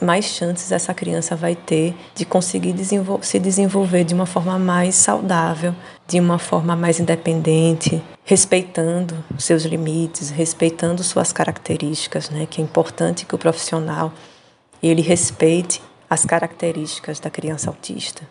[0.04, 4.96] mais chances essa criança vai ter de conseguir desenvol se desenvolver de uma forma mais
[4.96, 5.74] saudável,
[6.08, 12.46] de uma forma mais independente, respeitando seus limites, respeitando suas características, né?
[12.50, 14.14] Que é importante que o profissional
[14.82, 18.22] ele respeite as características da criança autista.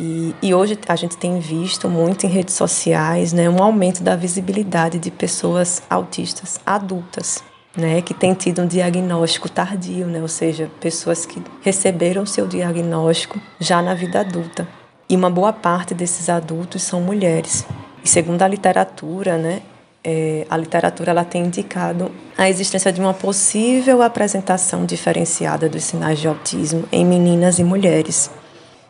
[0.00, 4.14] E, e, hoje a gente tem visto muito em redes sociais né, um aumento da
[4.14, 7.42] visibilidade de pessoas autistas adultas
[7.78, 13.40] né, que tem tido um diagnóstico tardio, né, ou seja, pessoas que receberam seu diagnóstico
[13.60, 14.66] já na vida adulta.
[15.08, 17.64] E uma boa parte desses adultos são mulheres.
[18.04, 19.62] E segundo a literatura, né,
[20.02, 26.18] é, a literatura ela tem indicado a existência de uma possível apresentação diferenciada dos sinais
[26.18, 28.28] de autismo em meninas e mulheres.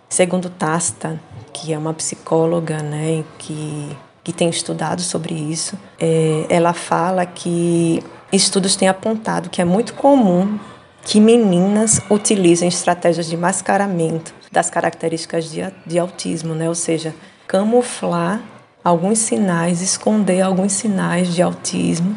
[0.09, 1.21] Segundo Tasta,
[1.53, 8.03] que é uma psicóloga né, que, que tem estudado sobre isso, é, ela fala que
[8.33, 10.59] Estudos têm apontado que é muito comum
[11.03, 16.69] que meninas utilizem estratégias de mascaramento das características de, de autismo, né?
[16.69, 17.15] ou seja,
[17.47, 18.43] camuflar
[18.85, 22.17] alguns sinais, esconder alguns sinais de autismo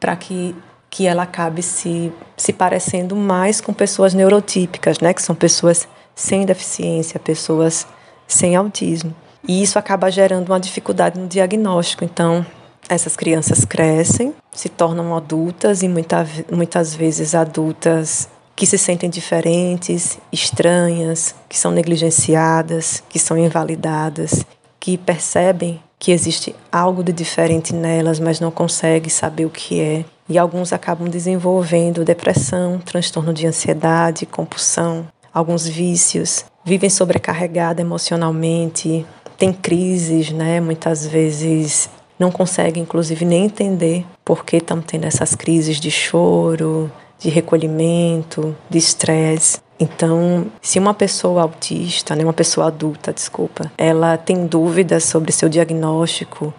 [0.00, 0.54] para que,
[0.90, 5.14] que ela acabe se, se parecendo mais com pessoas neurotípicas, né?
[5.14, 7.86] que são pessoas sem deficiência, pessoas
[8.26, 9.14] sem autismo.
[9.46, 12.04] E isso acaba gerando uma dificuldade no diagnóstico.
[12.04, 12.44] Então,
[12.88, 20.18] essas crianças crescem, se tornam adultas e muita, muitas vezes adultas que se sentem diferentes,
[20.32, 24.44] estranhas, que são negligenciadas, que são invalidadas,
[24.78, 30.04] que percebem que existe algo de diferente nelas, mas não conseguem saber o que é.
[30.28, 39.04] E alguns acabam desenvolvendo depressão, transtorno de ansiedade, compulsão, alguns vícios, vivem sobrecarregados emocionalmente,
[39.36, 45.34] têm crises, né, muitas vezes não conseguem, inclusive, nem entender por que estão tendo essas
[45.34, 49.58] crises de choro, de recolhimento, de estresse.
[49.78, 55.48] Então, se uma pessoa autista, né, uma pessoa adulta, desculpa, ela tem dúvidas sobre seu
[55.48, 56.54] diagnóstico,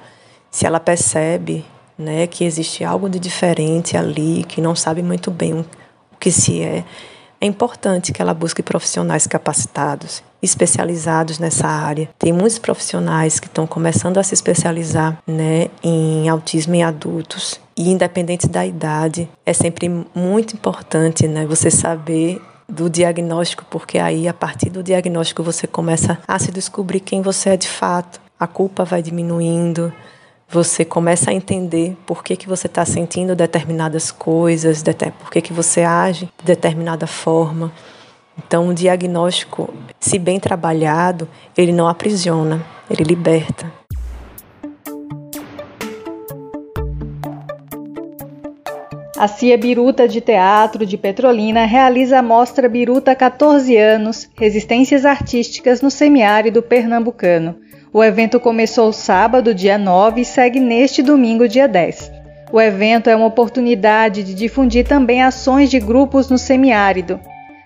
[0.51, 1.65] se ela percebe
[1.97, 5.65] né, que existe algo de diferente ali, que não sabe muito bem o
[6.19, 6.83] que se é,
[7.39, 12.09] é importante que ela busque profissionais capacitados, especializados nessa área.
[12.17, 17.59] Tem muitos profissionais que estão começando a se especializar né, em autismo em adultos.
[17.77, 24.27] E independente da idade, é sempre muito importante né, você saber do diagnóstico, porque aí
[24.27, 28.19] a partir do diagnóstico você começa a se descobrir quem você é de fato.
[28.39, 29.93] A culpa vai diminuindo,
[30.49, 34.83] você começa a entender por que, que você está sentindo determinadas coisas,
[35.19, 37.71] por que, que você age de determinada forma.
[38.37, 43.71] Então, o diagnóstico, se bem trabalhado, ele não aprisiona, ele liberta.
[49.17, 55.81] A Cia Biruta de Teatro de Petrolina realiza a mostra Biruta 14 anos, Resistências Artísticas
[55.81, 57.55] no Semiárido Pernambucano.
[57.93, 62.11] O evento começou sábado, dia 9, e segue neste domingo, dia 10.
[62.51, 67.17] O evento é uma oportunidade de difundir também ações de grupos no semiárido.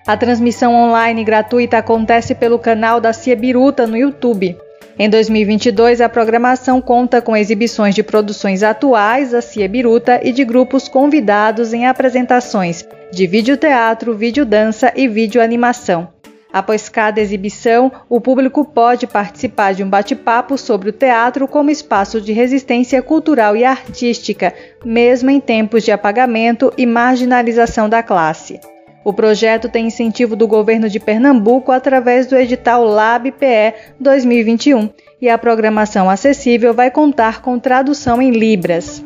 [0.08, 4.58] A transmissão online gratuita acontece pelo canal da Cia Biruta no YouTube.
[4.98, 10.44] Em 2022, a programação conta com exibições de produções atuais da Cia Biruta e de
[10.44, 16.10] grupos convidados em apresentações de videoteatro, videodança e videoanimação.
[16.52, 22.20] Após cada exibição, o público pode participar de um bate-papo sobre o teatro como espaço
[22.20, 28.60] de resistência cultural e artística, mesmo em tempos de apagamento e marginalização da classe.
[29.04, 34.90] O projeto tem incentivo do governo de Pernambuco através do edital LabPE 2021
[35.22, 39.04] e a programação acessível vai contar com tradução em Libras.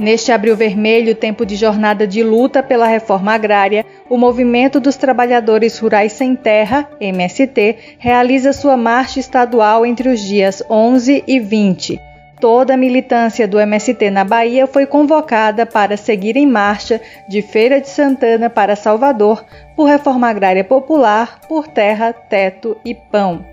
[0.00, 5.78] Neste Abril Vermelho, tempo de jornada de luta pela reforma agrária, o Movimento dos Trabalhadores
[5.78, 12.09] Rurais Sem Terra, MST, realiza sua marcha estadual entre os dias 11 e 20.
[12.40, 17.78] Toda a militância do MST na Bahia foi convocada para seguir em marcha de Feira
[17.78, 19.44] de Santana para Salvador
[19.76, 23.44] por reforma agrária popular, por terra, teto e pão.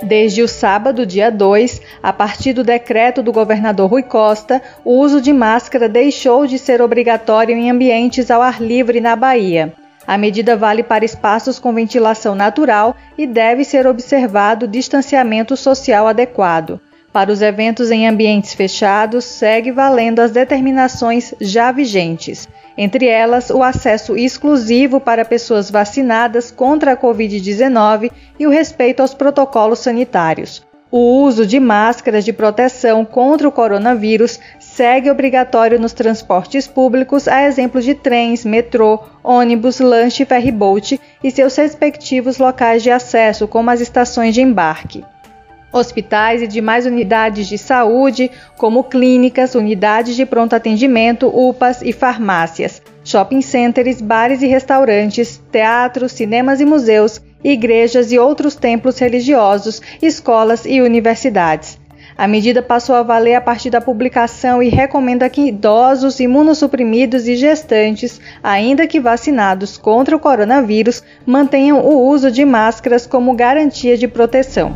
[0.00, 5.20] Desde o sábado, dia 2, a partir do decreto do governador Rui Costa, o uso
[5.20, 9.72] de máscara deixou de ser obrigatório em ambientes ao ar livre na Bahia.
[10.06, 16.80] A medida vale para espaços com ventilação natural e deve ser observado distanciamento social adequado.
[17.12, 23.62] Para os eventos em ambientes fechados, segue valendo as determinações já vigentes entre elas o
[23.62, 30.64] acesso exclusivo para pessoas vacinadas contra a Covid-19 e o respeito aos protocolos sanitários.
[30.90, 34.38] O uso de máscaras de proteção contra o coronavírus
[34.74, 41.30] segue obrigatório nos transportes públicos, a exemplo de trens, metrô, ônibus, lanche e ferryboat e
[41.30, 45.04] seus respectivos locais de acesso, como as estações de embarque
[45.72, 52.80] hospitais e demais unidades de saúde, como clínicas, unidades de pronto atendimento, UPAs e farmácias,
[53.02, 60.64] shopping centers, bares e restaurantes, teatros, cinemas e museus, igrejas e outros templos religiosos, escolas
[60.64, 61.76] e universidades.
[62.16, 67.34] A medida passou a valer a partir da publicação e recomenda que idosos, imunossuprimidos e
[67.34, 74.06] gestantes, ainda que vacinados contra o coronavírus, mantenham o uso de máscaras como garantia de
[74.06, 74.72] proteção.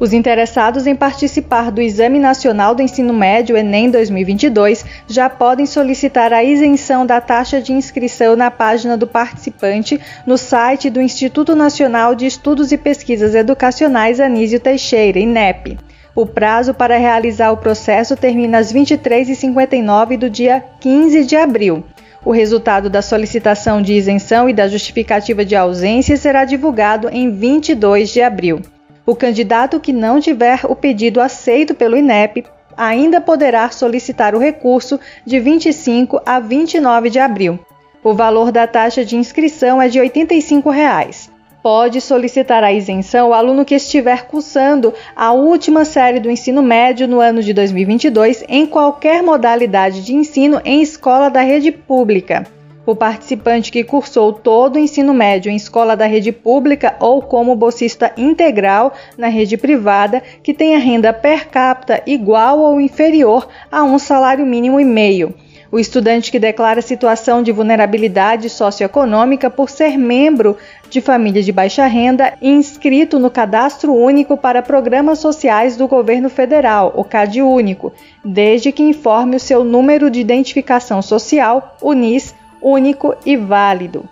[0.00, 6.32] Os interessados em participar do Exame Nacional do Ensino Médio Enem 2022 já podem solicitar
[6.32, 12.14] a isenção da taxa de inscrição na página do participante no site do Instituto Nacional
[12.14, 15.76] de Estudos e Pesquisas Educacionais Anísio Teixeira, INEP.
[16.16, 21.84] O prazo para realizar o processo termina às 23h59 do dia 15 de abril.
[22.24, 28.08] O resultado da solicitação de isenção e da justificativa de ausência será divulgado em 22
[28.08, 28.62] de abril.
[29.06, 32.44] O candidato que não tiver o pedido aceito pelo INEP
[32.76, 37.58] ainda poderá solicitar o recurso de 25 a 29 de abril.
[38.02, 41.30] O valor da taxa de inscrição é de 85 reais.
[41.62, 47.06] Pode solicitar a isenção o aluno que estiver cursando a última série do ensino médio
[47.06, 52.46] no ano de 2022 em qualquer modalidade de ensino em escola da rede pública.
[52.90, 57.54] O participante que cursou todo o ensino médio em escola da rede pública ou como
[57.54, 63.96] bolsista integral na rede privada que tenha renda per capita igual ou inferior a um
[63.96, 65.32] salário mínimo e meio.
[65.70, 70.56] O estudante que declara situação de vulnerabilidade socioeconômica por ser membro
[70.90, 76.28] de família de baixa renda e inscrito no Cadastro Único para Programas Sociais do Governo
[76.28, 77.92] Federal, o CAD Único,
[78.24, 84.08] desde que informe o seu número de identificação social, UNIS, único e válido.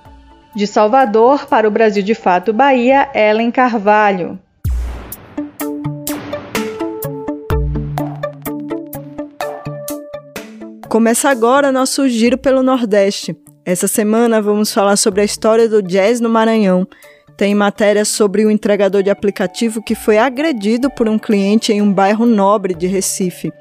[0.55, 4.39] De Salvador para o Brasil de Fato Bahia, Ellen Carvalho.
[10.89, 13.37] Começa agora nosso giro pelo Nordeste.
[13.65, 16.89] Essa semana vamos falar sobre a história do jazz no Maranhão.
[17.37, 21.93] Tem matéria sobre o entregador de aplicativo que foi agredido por um cliente em um
[21.93, 23.53] bairro nobre de Recife.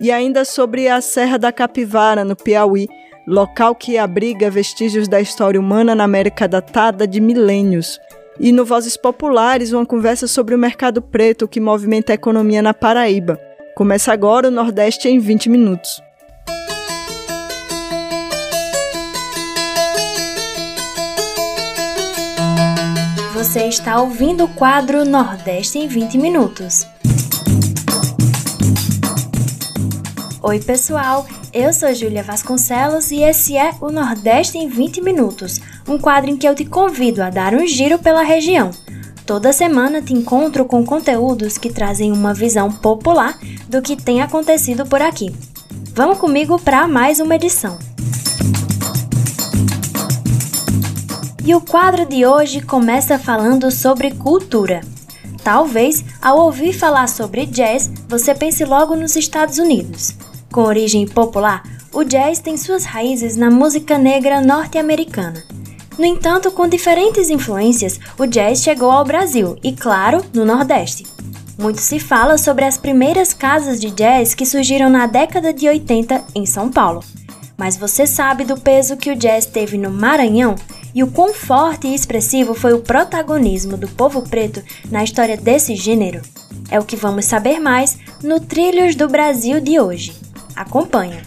[0.00, 2.88] E ainda sobre a Serra da Capivara, no Piauí,
[3.26, 8.00] local que abriga vestígios da história humana na América datada de milênios.
[8.40, 12.74] E no Vozes Populares, uma conversa sobre o mercado preto que movimenta a economia na
[12.74, 13.38] Paraíba.
[13.76, 16.02] Começa agora o Nordeste em 20 minutos.
[23.34, 26.86] Você está ouvindo o quadro Nordeste em 20 minutos.
[30.42, 31.26] Oi, pessoal!
[31.52, 36.36] Eu sou Júlia Vasconcelos e esse é o Nordeste em 20 Minutos, um quadro em
[36.38, 38.70] que eu te convido a dar um giro pela região.
[39.26, 43.38] Toda semana te encontro com conteúdos que trazem uma visão popular
[43.68, 45.30] do que tem acontecido por aqui.
[45.94, 47.78] Vamos comigo para mais uma edição.
[51.44, 54.80] E o quadro de hoje começa falando sobre cultura.
[55.44, 60.14] Talvez, ao ouvir falar sobre jazz, você pense logo nos Estados Unidos.
[60.52, 61.62] Com origem popular,
[61.94, 65.42] o jazz tem suas raízes na música negra norte-americana.
[65.98, 71.06] No entanto, com diferentes influências, o jazz chegou ao Brasil e, claro, no Nordeste.
[71.58, 76.22] Muito se fala sobre as primeiras casas de jazz que surgiram na década de 80
[76.34, 77.02] em São Paulo.
[77.56, 80.54] Mas você sabe do peso que o jazz teve no Maranhão
[80.94, 85.74] e o quão forte e expressivo foi o protagonismo do povo preto na história desse
[85.74, 86.20] gênero?
[86.70, 90.31] É o que vamos saber mais no Trilhos do Brasil de hoje.
[90.56, 91.22] Acompanha!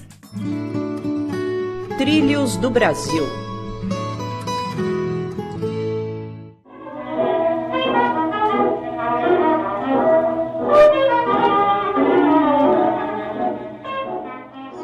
[1.98, 3.46] Trilhos do Brasil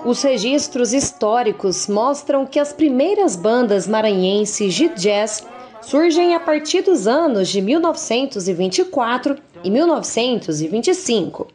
[0.04, 5.42] Os registros históricos mostram que as primeiras bandas maranhenses de jazz
[5.82, 11.48] surgem a partir dos anos de 1924 e 1925.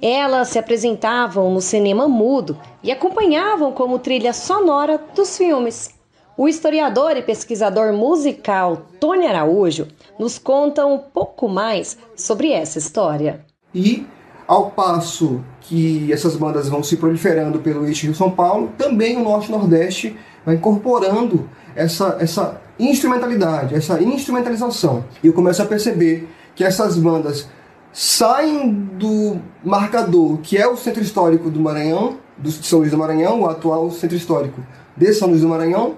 [0.00, 5.90] Elas se apresentavam no cinema mudo e acompanhavam como trilha sonora dos filmes.
[6.36, 9.88] O historiador e pesquisador musical Tony Araújo
[10.18, 13.44] nos conta um pouco mais sobre essa história.
[13.74, 14.06] E
[14.46, 20.16] ao passo que essas bandas vão se proliferando pelo eixo Rio-São Paulo, também o Norte-Nordeste
[20.46, 25.04] vai incorporando essa, essa instrumentalidade, essa instrumentalização.
[25.22, 27.48] E eu começo a perceber que essas bandas
[27.92, 33.40] saem do marcador que é o centro histórico do Maranhão, do São Luís do Maranhão,
[33.40, 34.60] o atual centro histórico
[34.96, 35.96] de São Luís do Maranhão,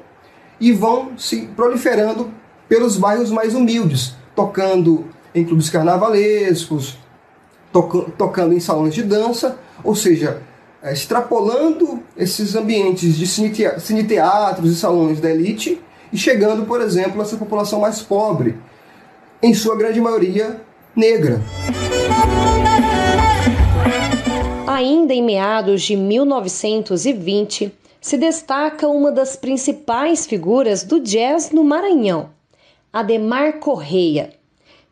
[0.60, 2.30] e vão se proliferando
[2.68, 6.98] pelos bairros mais humildes, tocando em clubes carnavalescos,
[8.16, 10.42] tocando em salões de dança, ou seja,
[10.82, 15.80] é, extrapolando esses ambientes de cineteatros e salões da elite
[16.12, 18.56] e chegando, por exemplo, a essa população mais pobre,
[19.42, 20.60] em sua grande maioria
[20.94, 21.40] negra.
[24.66, 32.30] Ainda em meados de 1920, se destaca uma das principais figuras do jazz no Maranhão,
[32.92, 34.32] Ademar Correia.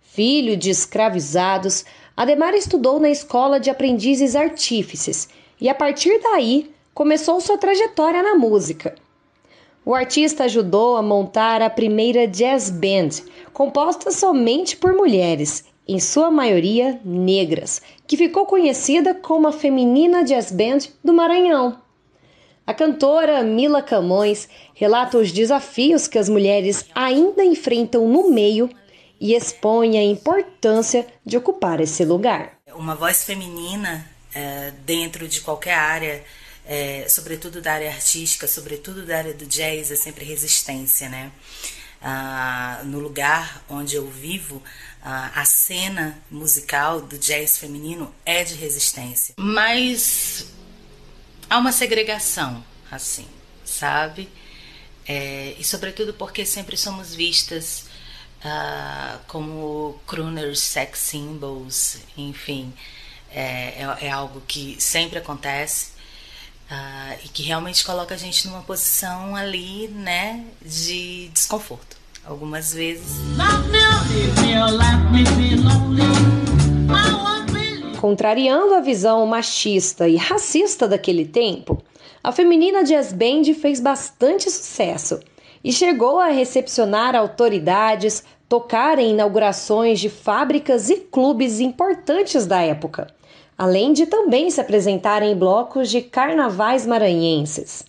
[0.02, 1.84] Filho de escravizados,
[2.16, 5.28] Ademar estudou na escola de aprendizes artífices
[5.60, 8.94] e, a partir daí, começou sua trajetória na música.
[9.84, 13.24] O artista ajudou a montar a primeira jazz band,
[13.54, 20.52] composta somente por mulheres, em sua maioria negras, que ficou conhecida como a Feminina Jazz
[20.52, 21.80] Band do Maranhão.
[22.66, 28.68] A cantora Mila Camões relata os desafios que as mulheres ainda enfrentam no meio
[29.18, 32.58] e expõe a importância de ocupar esse lugar.
[32.74, 36.22] Uma voz feminina é, dentro de qualquer área,
[36.66, 41.32] é, sobretudo da área artística, sobretudo da área do jazz, é sempre resistência, né?
[42.00, 44.62] Ah, no lugar onde eu vivo,
[45.02, 49.34] a cena musical do jazz feminino é de resistência.
[49.38, 50.46] Mas
[51.48, 53.26] há uma segregação, assim,
[53.64, 54.28] sabe?
[55.06, 57.86] É, e sobretudo porque sempre somos vistas
[58.44, 62.74] uh, como crooners, sex symbols, enfim,
[63.30, 65.92] é, é, é algo que sempre acontece
[66.70, 71.96] uh, e que realmente coloca a gente numa posição ali, né, de desconforto.
[72.28, 73.16] Algumas vezes.
[77.98, 81.82] Contrariando a visão machista e racista daquele tempo,
[82.22, 85.20] a feminina jazz band fez bastante sucesso
[85.64, 93.06] e chegou a recepcionar autoridades, tocar em inaugurações de fábricas e clubes importantes da época,
[93.56, 97.87] além de também se apresentar em blocos de carnavais maranhenses.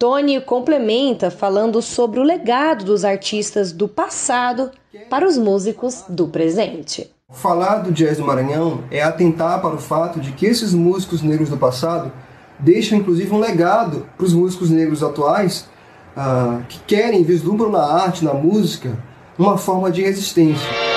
[0.00, 4.70] Tony complementa falando sobre o legado dos artistas do passado
[5.10, 7.12] para os músicos do presente.
[7.28, 11.50] Falar do jazz do Maranhão é atentar para o fato de que esses músicos negros
[11.50, 12.10] do passado
[12.58, 15.68] deixam inclusive um legado para os músicos negros atuais
[16.16, 18.98] ah, que querem, vislumbram na arte, na música,
[19.38, 20.89] uma forma de resistência.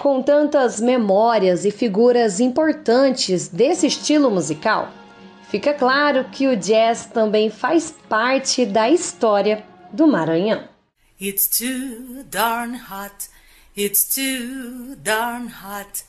[0.00, 4.90] Com tantas memórias e figuras importantes desse estilo musical,
[5.50, 10.66] fica claro que o jazz também faz parte da história do Maranhão.
[11.20, 13.28] It's too darn hot,
[13.76, 16.04] it's too darn hot.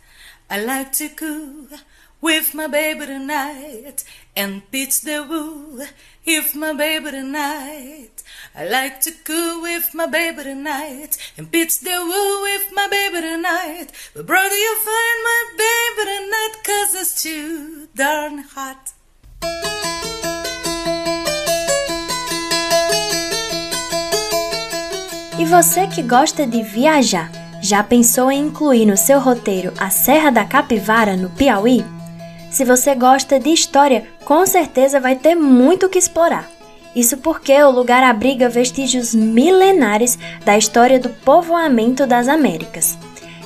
[0.49, 1.67] I like to cool
[2.21, 4.05] with my baby tonight
[4.37, 5.85] and pitch the woo
[6.25, 8.23] if my baby tonight.
[8.55, 9.11] I like to
[9.61, 11.97] with my baby tonight and pitch the
[12.43, 13.87] with my baby tonight.
[14.13, 18.93] But you find my baby tonight cause it's too darn hot.
[25.39, 27.31] E você que gosta de viajar,
[27.63, 31.83] já pensou em incluir no seu roteiro a Serra da Capivara no Piauí?
[32.51, 36.49] Se você gosta de história, com certeza vai ter muito que explorar.
[36.93, 42.97] Isso porque o lugar abriga vestígios milenares da história do povoamento das Américas.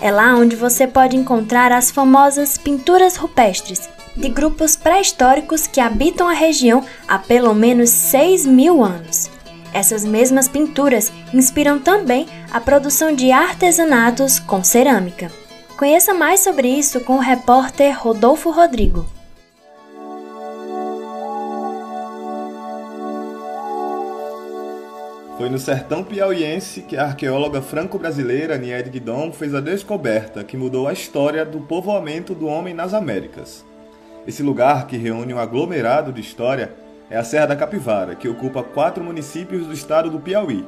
[0.01, 3.88] É lá onde você pode encontrar as famosas pinturas rupestres,
[4.18, 9.30] de grupos pré-históricos que habitam a região há pelo menos 6 mil anos.
[9.72, 15.30] Essas mesmas pinturas inspiram também a produção de artesanatos com cerâmica.
[15.78, 19.05] Conheça mais sobre isso com o repórter Rodolfo Rodrigo.
[25.38, 30.88] Foi no sertão piauiense que a arqueóloga franco-brasileira Niede Guidon fez a descoberta que mudou
[30.88, 33.65] a história do povoamento do homem nas Américas.
[34.26, 36.73] Esse lugar, que reúne um aglomerado de história,
[37.09, 40.65] é a Serra da Capivara, que ocupa quatro municípios do estado do Piauí: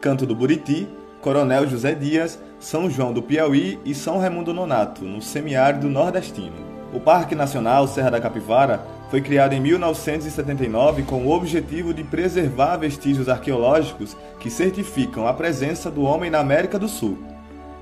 [0.00, 0.88] Canto do Buriti,
[1.20, 6.68] Coronel José Dias, São João do Piauí e São Raimundo Nonato, no semiárido nordestino.
[6.92, 12.76] O Parque Nacional Serra da Capivara foi criado em 1979 com o objetivo de preservar
[12.76, 17.18] vestígios arqueológicos que certificam a presença do homem na América do Sul.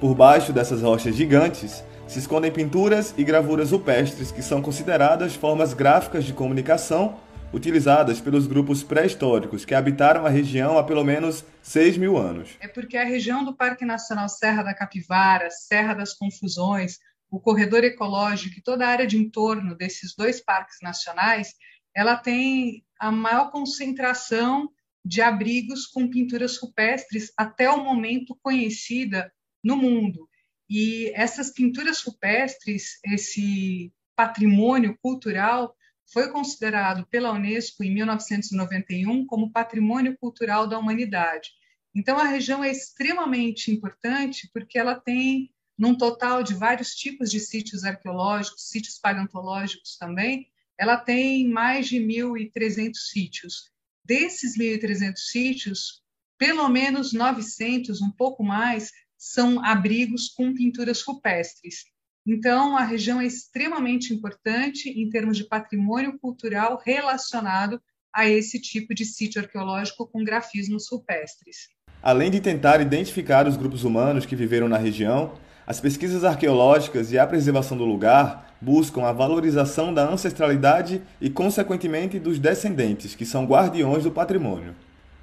[0.00, 5.74] Por baixo dessas rochas gigantes se escondem pinturas e gravuras rupestres que são consideradas formas
[5.74, 7.14] gráficas de comunicação
[7.52, 12.50] utilizadas pelos grupos pré-históricos que habitaram a região há pelo menos 6 mil anos.
[12.60, 16.98] É porque a região do Parque Nacional Serra da Capivara, Serra das Confusões,
[17.30, 21.54] o corredor ecológico e toda a área de entorno desses dois parques nacionais,
[21.94, 24.70] ela tem a maior concentração
[25.04, 29.32] de abrigos com pinturas rupestres até o momento conhecida
[29.62, 30.28] no mundo.
[30.68, 35.74] E essas pinturas rupestres, esse patrimônio cultural,
[36.12, 41.50] foi considerado pela Unesco em 1991 como patrimônio cultural da humanidade.
[41.94, 47.40] Então, a região é extremamente importante porque ela tem, num total de vários tipos de
[47.40, 50.46] sítios arqueológicos, sítios paleontológicos também,
[50.78, 53.70] ela tem mais de 1.300 sítios.
[54.04, 56.02] Desses 1.300 sítios,
[56.38, 61.86] pelo menos 900, um pouco mais, são abrigos com pinturas rupestres.
[62.26, 67.80] Então, a região é extremamente importante em termos de patrimônio cultural relacionado
[68.12, 71.68] a esse tipo de sítio arqueológico com grafismos rupestres.
[72.02, 75.34] Além de tentar identificar os grupos humanos que viveram na região,
[75.66, 82.18] as pesquisas arqueológicas e a preservação do lugar buscam a valorização da ancestralidade e, consequentemente,
[82.18, 84.74] dos descendentes, que são guardiões do patrimônio.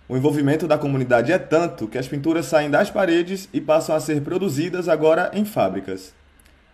[0.07, 3.99] O envolvimento da comunidade é tanto que as pinturas saem das paredes e passam a
[3.99, 6.13] ser produzidas agora em fábricas.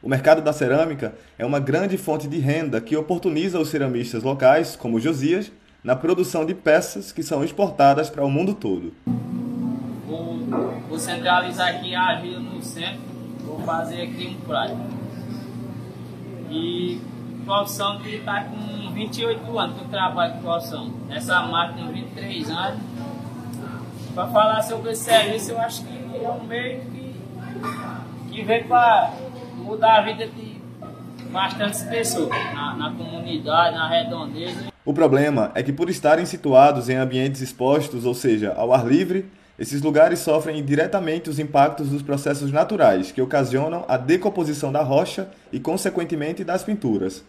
[0.01, 4.77] O mercado da cerâmica é uma grande fonte de renda que oportuniza os ceramistas locais,
[4.77, 5.51] como Josias,
[5.83, 8.93] na produção de peças que são exportadas para o mundo todo.
[10.07, 13.01] Vou, centralizar aqui a argila no centro,
[13.45, 14.77] vou fazer aqui um prato.
[16.49, 17.01] E
[17.45, 20.93] profissão de estar tá com 28 anos que eu trabalho com profissão.
[21.09, 22.79] Nessa máquina tem 23 anos.
[24.15, 27.15] Para falar sobre esse serviço, eu acho que é um meio que,
[28.31, 29.13] que vem para
[29.69, 30.59] mudar a vida de
[31.31, 34.73] bastantes pessoas na, na comunidade, na redondeza.
[34.83, 39.29] O problema é que por estarem situados em ambientes expostos, ou seja, ao ar livre,
[39.59, 45.29] esses lugares sofrem diretamente os impactos dos processos naturais que ocasionam a decomposição da rocha
[45.51, 47.23] e, consequentemente, das pinturas.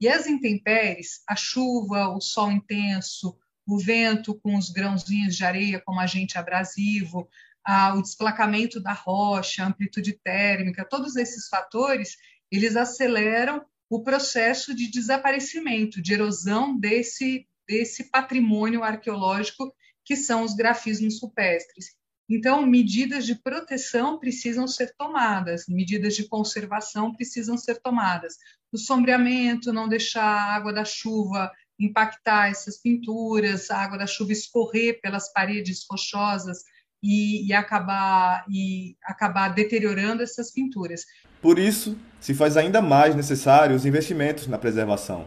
[0.00, 5.80] E as intempéries, a chuva, o sol intenso, o vento com os grãozinhos de areia
[5.84, 7.28] como agente abrasivo,
[7.70, 12.16] ah, o desplacamento da rocha, amplitude térmica, todos esses fatores,
[12.50, 19.70] eles aceleram o processo de desaparecimento, de erosão desse, desse patrimônio arqueológico
[20.02, 21.88] que são os grafismos rupestres.
[22.26, 28.36] Então, medidas de proteção precisam ser tomadas, medidas de conservação precisam ser tomadas.
[28.72, 34.32] O sombreamento, não deixar a água da chuva impactar essas pinturas, a água da chuva
[34.32, 36.64] escorrer pelas paredes rochosas,
[37.02, 41.04] e, e, acabar, e acabar deteriorando essas pinturas.
[41.40, 45.26] Por isso, se faz ainda mais necessário os investimentos na preservação.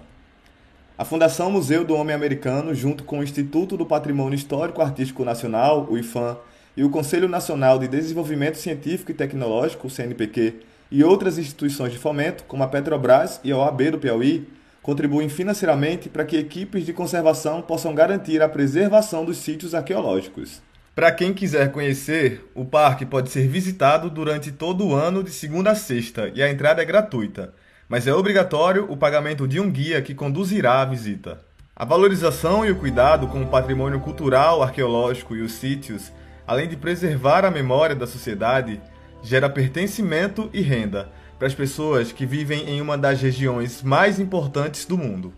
[0.98, 5.88] A Fundação Museu do Homem Americano, junto com o Instituto do Patrimônio Histórico Artístico Nacional,
[5.90, 6.38] o IFAM,
[6.76, 10.60] e o Conselho Nacional de Desenvolvimento Científico e Tecnológico, o CNPq,
[10.92, 14.48] e outras instituições de fomento, como a Petrobras e a OAB do Piauí,
[14.82, 20.62] contribuem financeiramente para que equipes de conservação possam garantir a preservação dos sítios arqueológicos.
[20.94, 25.72] Para quem quiser conhecer, o parque pode ser visitado durante todo o ano de segunda
[25.72, 27.54] a sexta e a entrada é gratuita,
[27.88, 31.40] mas é obrigatório o pagamento de um guia que conduzirá a visita.
[31.74, 36.12] A valorização e o cuidado com o patrimônio cultural, arqueológico e os sítios,
[36.46, 38.82] além de preservar a memória da sociedade,
[39.24, 44.86] gera pertencimento e renda para as pessoas que vivem em uma das regiões mais importantes
[44.86, 45.34] do mundo.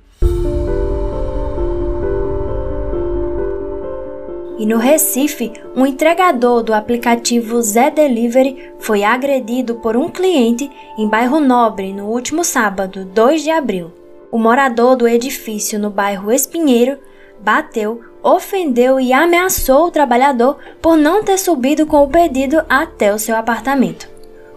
[4.64, 11.06] E no Recife, um entregador do aplicativo Zé Delivery foi agredido por um cliente em
[11.06, 13.92] bairro Nobre no último sábado, 2 de abril.
[14.32, 16.98] O morador do edifício no bairro Espinheiro
[17.42, 23.20] bateu, ofendeu e ameaçou o trabalhador por não ter subido com o pedido até o
[23.20, 24.13] seu apartamento.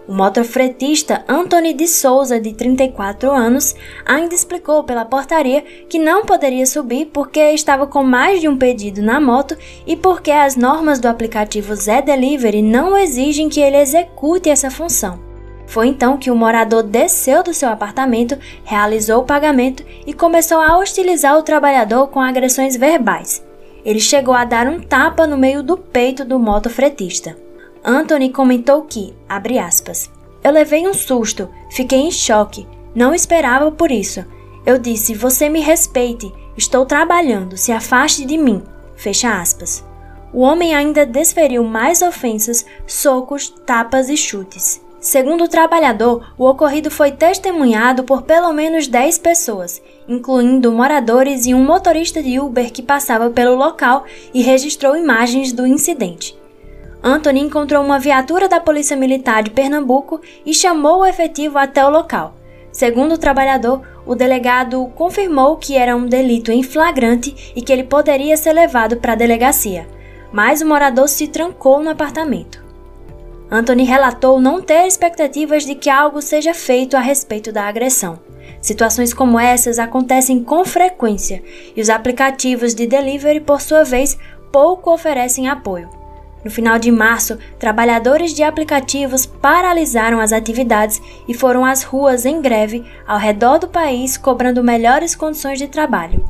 [0.07, 6.65] O motofretista Anthony de Souza, de 34 anos, ainda explicou pela portaria que não poderia
[6.65, 11.09] subir porque estava com mais de um pedido na moto e porque as normas do
[11.09, 15.19] aplicativo Zé Delivery não exigem que ele execute essa função.
[15.65, 20.77] Foi então que o morador desceu do seu apartamento, realizou o pagamento e começou a
[20.77, 23.43] hostilizar o trabalhador com agressões verbais.
[23.83, 27.35] Ele chegou a dar um tapa no meio do peito do motofretista.
[27.89, 30.11] Anthony comentou que, abre aspas,
[30.43, 34.25] eu levei um susto, fiquei em choque, não esperava por isso.
[34.65, 38.61] Eu disse: Você me respeite, estou trabalhando, se afaste de mim.
[38.97, 39.85] Fecha aspas.
[40.33, 44.81] O homem ainda desferiu mais ofensas, socos, tapas e chutes.
[44.99, 51.53] Segundo o trabalhador, o ocorrido foi testemunhado por pelo menos 10 pessoas, incluindo moradores e
[51.53, 56.37] um motorista de Uber que passava pelo local e registrou imagens do incidente.
[57.03, 61.89] Anthony encontrou uma viatura da Polícia Militar de Pernambuco e chamou o efetivo até o
[61.89, 62.35] local.
[62.71, 67.83] Segundo o trabalhador, o delegado confirmou que era um delito em flagrante e que ele
[67.83, 69.87] poderia ser levado para a delegacia,
[70.31, 72.63] mas o morador se trancou no apartamento.
[73.49, 78.19] Anthony relatou não ter expectativas de que algo seja feito a respeito da agressão.
[78.61, 81.41] Situações como essas acontecem com frequência
[81.75, 84.17] e os aplicativos de delivery, por sua vez,
[84.51, 85.96] pouco oferecem apoio.
[86.47, 92.41] No final de março, trabalhadores de aplicativos paralisaram as atividades e foram às ruas em
[92.41, 96.23] greve ao redor do país cobrando melhores condições de trabalho.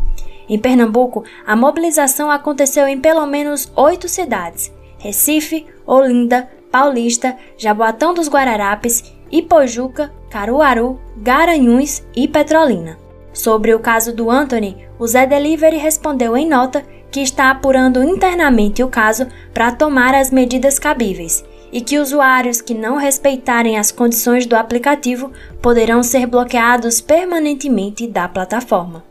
[0.49, 8.28] Em Pernambuco, a mobilização aconteceu em pelo menos oito cidades: Recife, Olinda, Paulista, Jaboatão dos
[8.28, 12.97] Guararapes, Ipojuca, Caruaru, Garanhuns e Petrolina.
[13.32, 18.84] Sobre o caso do Anthony, o Zé Delivery respondeu em nota que está apurando internamente
[18.84, 24.45] o caso para tomar as medidas cabíveis e que usuários que não respeitarem as condições
[24.45, 25.32] do aplicativo
[25.62, 29.03] poderão ser bloqueados permanentemente da plataforma.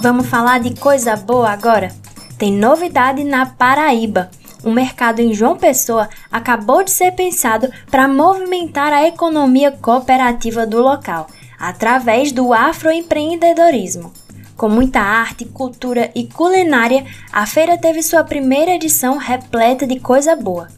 [0.00, 1.92] Vamos falar de coisa boa agora?
[2.38, 4.30] Tem novidade na Paraíba.
[4.64, 10.80] O mercado em João Pessoa acabou de ser pensado para movimentar a economia cooperativa do
[10.80, 11.26] local
[11.58, 14.12] através do afroempreendedorismo.
[14.56, 20.34] Com muita arte, cultura e culinária, a feira teve sua primeira edição repleta de coisa
[20.34, 20.68] boa.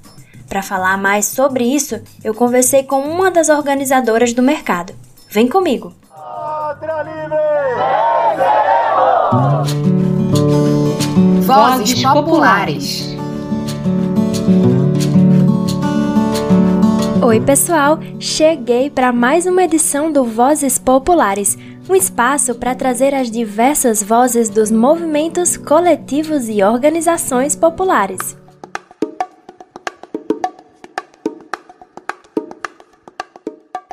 [0.49, 4.93] Para falar mais sobre isso, eu conversei com uma das organizadoras do mercado.
[5.31, 5.95] Vem comigo!
[11.47, 13.20] Vozes Populares.
[17.31, 17.97] Oi, pessoal!
[18.18, 21.57] Cheguei para mais uma edição do Vozes Populares,
[21.89, 28.37] um espaço para trazer as diversas vozes dos movimentos, coletivos e organizações populares.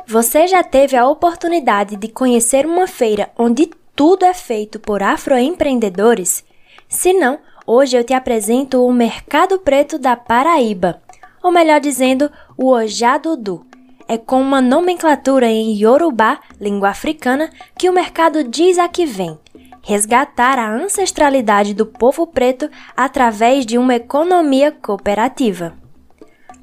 [0.04, 6.44] Você já teve a oportunidade de conhecer uma feira onde tudo é feito por afroempreendedores?
[6.88, 11.06] Se não, hoje eu te apresento o Mercado Preto da Paraíba
[11.48, 13.64] ou melhor dizendo, o Ojadudu.
[14.06, 19.38] É com uma nomenclatura em Yorubá, língua africana, que o mercado diz a que vem.
[19.82, 25.72] Resgatar a ancestralidade do povo preto através de uma economia cooperativa.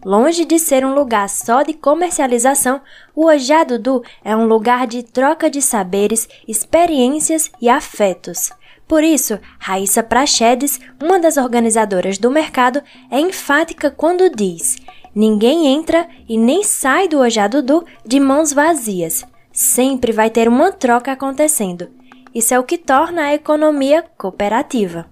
[0.04, 2.80] Longe de ser um lugar só de comercialização,
[3.16, 8.52] o Ojadudu é um lugar de troca de saberes, experiências e afetos.
[8.88, 14.78] Por isso, Raíssa Prachedes, uma das organizadoras do mercado, é enfática quando diz:
[15.14, 19.26] ninguém entra e nem sai do Ojadudu de mãos vazias.
[19.52, 21.90] Sempre vai ter uma troca acontecendo.
[22.34, 25.08] Isso é o que torna a economia cooperativa.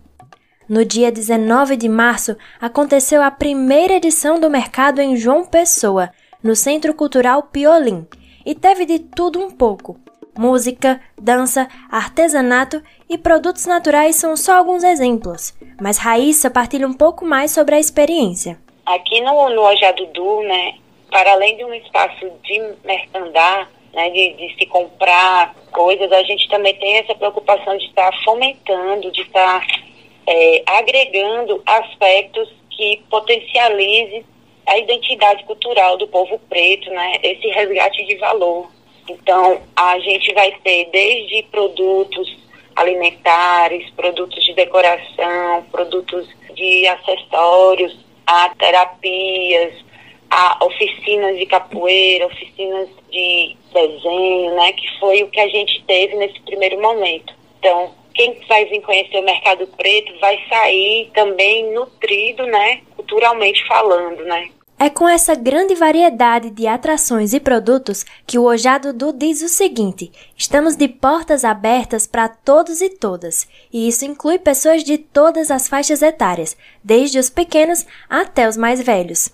[0.69, 6.11] No dia 19 de março, aconteceu a primeira edição do mercado em João Pessoa,
[6.43, 8.05] no Centro Cultural Piolim,
[8.45, 9.97] e teve de tudo um pouco
[10.38, 12.82] música, dança, artesanato
[13.14, 15.53] e produtos naturais são só alguns exemplos.
[15.80, 18.59] Mas Raíssa partilha um pouco mais sobre a experiência.
[18.84, 20.74] Aqui no, no Ojadudu, né,
[21.11, 26.49] para além de um espaço de mercandar, né, de, de se comprar coisas, a gente
[26.49, 29.64] também tem essa preocupação de estar fomentando, de estar
[30.26, 34.26] é, agregando aspectos que potencialize
[34.66, 38.72] a identidade cultural do povo preto, né, esse resgate de valor.
[39.07, 42.43] Então, a gente vai ter desde produtos
[42.76, 49.74] alimentares, produtos de decoração, produtos de acessórios, a terapias,
[50.30, 56.15] a oficinas de capoeira, oficinas de desenho, né, que foi o que a gente teve
[56.15, 57.34] nesse primeiro momento.
[57.59, 64.24] Então, quem vai vir conhecer o mercado preto vai sair também nutrido, né, culturalmente falando,
[64.24, 64.49] né?
[64.80, 69.47] É com essa grande variedade de atrações e produtos que o Ojado Du diz o
[69.47, 75.51] seguinte: estamos de portas abertas para todos e todas, e isso inclui pessoas de todas
[75.51, 79.30] as faixas etárias, desde os pequenos até os mais velhos.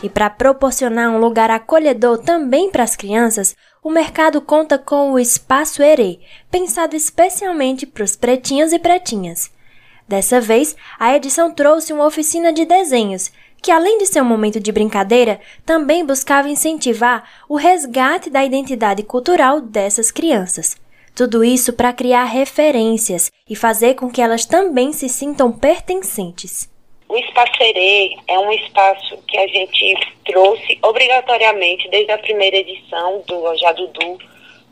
[0.00, 5.18] E para proporcionar um lugar acolhedor também para as crianças, o mercado conta com o
[5.18, 6.20] Espaço Herê,
[6.50, 9.50] pensado especialmente para os pretinhos e pretinhas.
[10.08, 13.30] Dessa vez, a edição trouxe uma oficina de desenhos,
[13.62, 19.02] que além de ser um momento de brincadeira, também buscava incentivar o resgate da identidade
[19.02, 20.76] cultural dessas crianças.
[21.14, 26.70] Tudo isso para criar referências e fazer com que elas também se sintam pertencentes.
[27.06, 33.22] O Espaço Serê é um espaço que a gente trouxe obrigatoriamente desde a primeira edição
[33.26, 33.42] do
[33.74, 34.18] Dudu,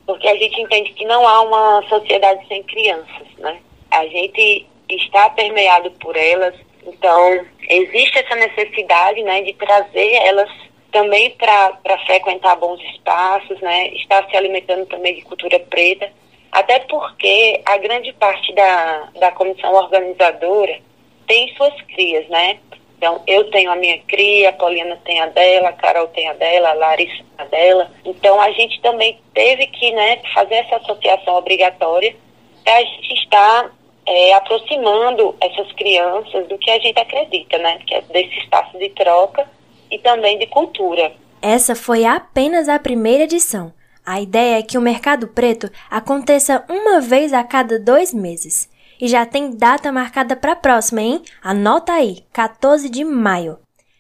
[0.07, 3.59] porque a gente entende que não há uma sociedade sem crianças, né?
[3.91, 6.55] A gente está permeado por elas.
[6.87, 10.51] Então, existe essa necessidade né, de trazer elas
[10.93, 16.11] também para frequentar bons espaços, né, estar se alimentando também de cultura preta,
[16.53, 20.79] até porque a grande parte da, da comissão organizadora
[21.27, 22.59] tem suas crias, né?
[22.97, 26.33] Então, eu tenho a minha cria, a Paulina tem a dela, a Carol tem a
[26.33, 27.91] dela, a Larissa a dela.
[28.05, 32.17] Então, a gente também teve que né, fazer essa associação obrigatória
[32.65, 33.71] para a gente estar
[34.07, 37.79] é, aproximando essas crianças do que a gente acredita, né?
[37.87, 39.49] Que é desse espaço de troca
[39.91, 41.13] e também de cultura.
[41.43, 43.73] Essa foi apenas a primeira edição.
[44.05, 48.71] A ideia é que o Mercado Preto aconteça uma vez a cada dois meses.
[49.01, 51.23] E já tem data marcada para a próxima, hein?
[51.43, 53.59] Anota aí, 14 de maio.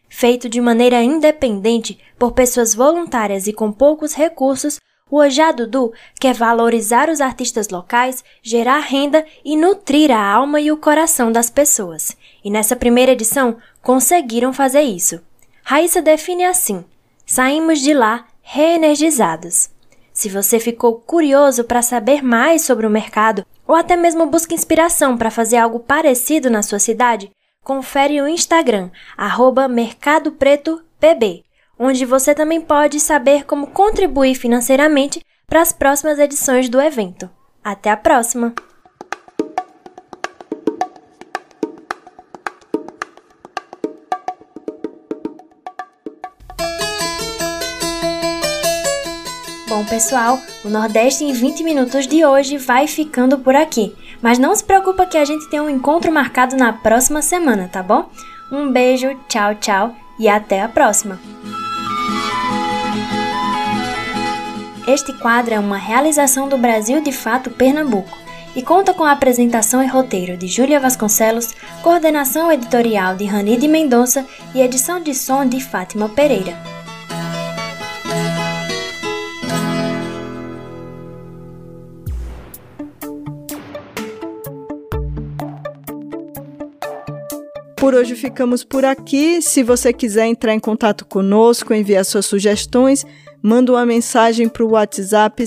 [0.08, 4.78] Feito de maneira independente por pessoas voluntárias e com poucos recursos,
[5.08, 10.72] o Ojá Dudu quer valorizar os artistas locais, gerar renda e nutrir a alma e
[10.72, 12.16] o coração das pessoas.
[12.44, 15.20] E nessa primeira edição conseguiram fazer isso.
[15.62, 16.84] Raíssa define assim:
[17.24, 19.70] saímos de lá reenergizados.
[20.12, 25.16] Se você ficou curioso para saber mais sobre o mercado ou até mesmo busca inspiração
[25.16, 27.30] para fazer algo parecido na sua cidade,
[27.62, 31.45] confere o Instagram, arroba Mercado Preto PB
[31.78, 37.28] onde você também pode saber como contribuir financeiramente para as próximas edições do evento.
[37.62, 38.54] Até a próxima!
[49.68, 53.94] Bom, pessoal, o Nordeste em 20 minutos de hoje vai ficando por aqui.
[54.22, 57.82] Mas não se preocupa que a gente tem um encontro marcado na próxima semana, tá
[57.82, 58.08] bom?
[58.50, 61.20] Um beijo, tchau, tchau e até a próxima!
[64.86, 68.16] Este quadro é uma realização do Brasil de Fato Pernambuco
[68.54, 74.24] e conta com a apresentação e roteiro de Júlia Vasconcelos, coordenação editorial de Ranide Mendonça
[74.54, 76.56] e edição de som de Fátima Pereira.
[87.76, 89.42] Por hoje ficamos por aqui.
[89.42, 93.04] Se você quiser entrar em contato conosco, enviar suas sugestões,
[93.46, 95.40] manda uma mensagem para o WhatsApp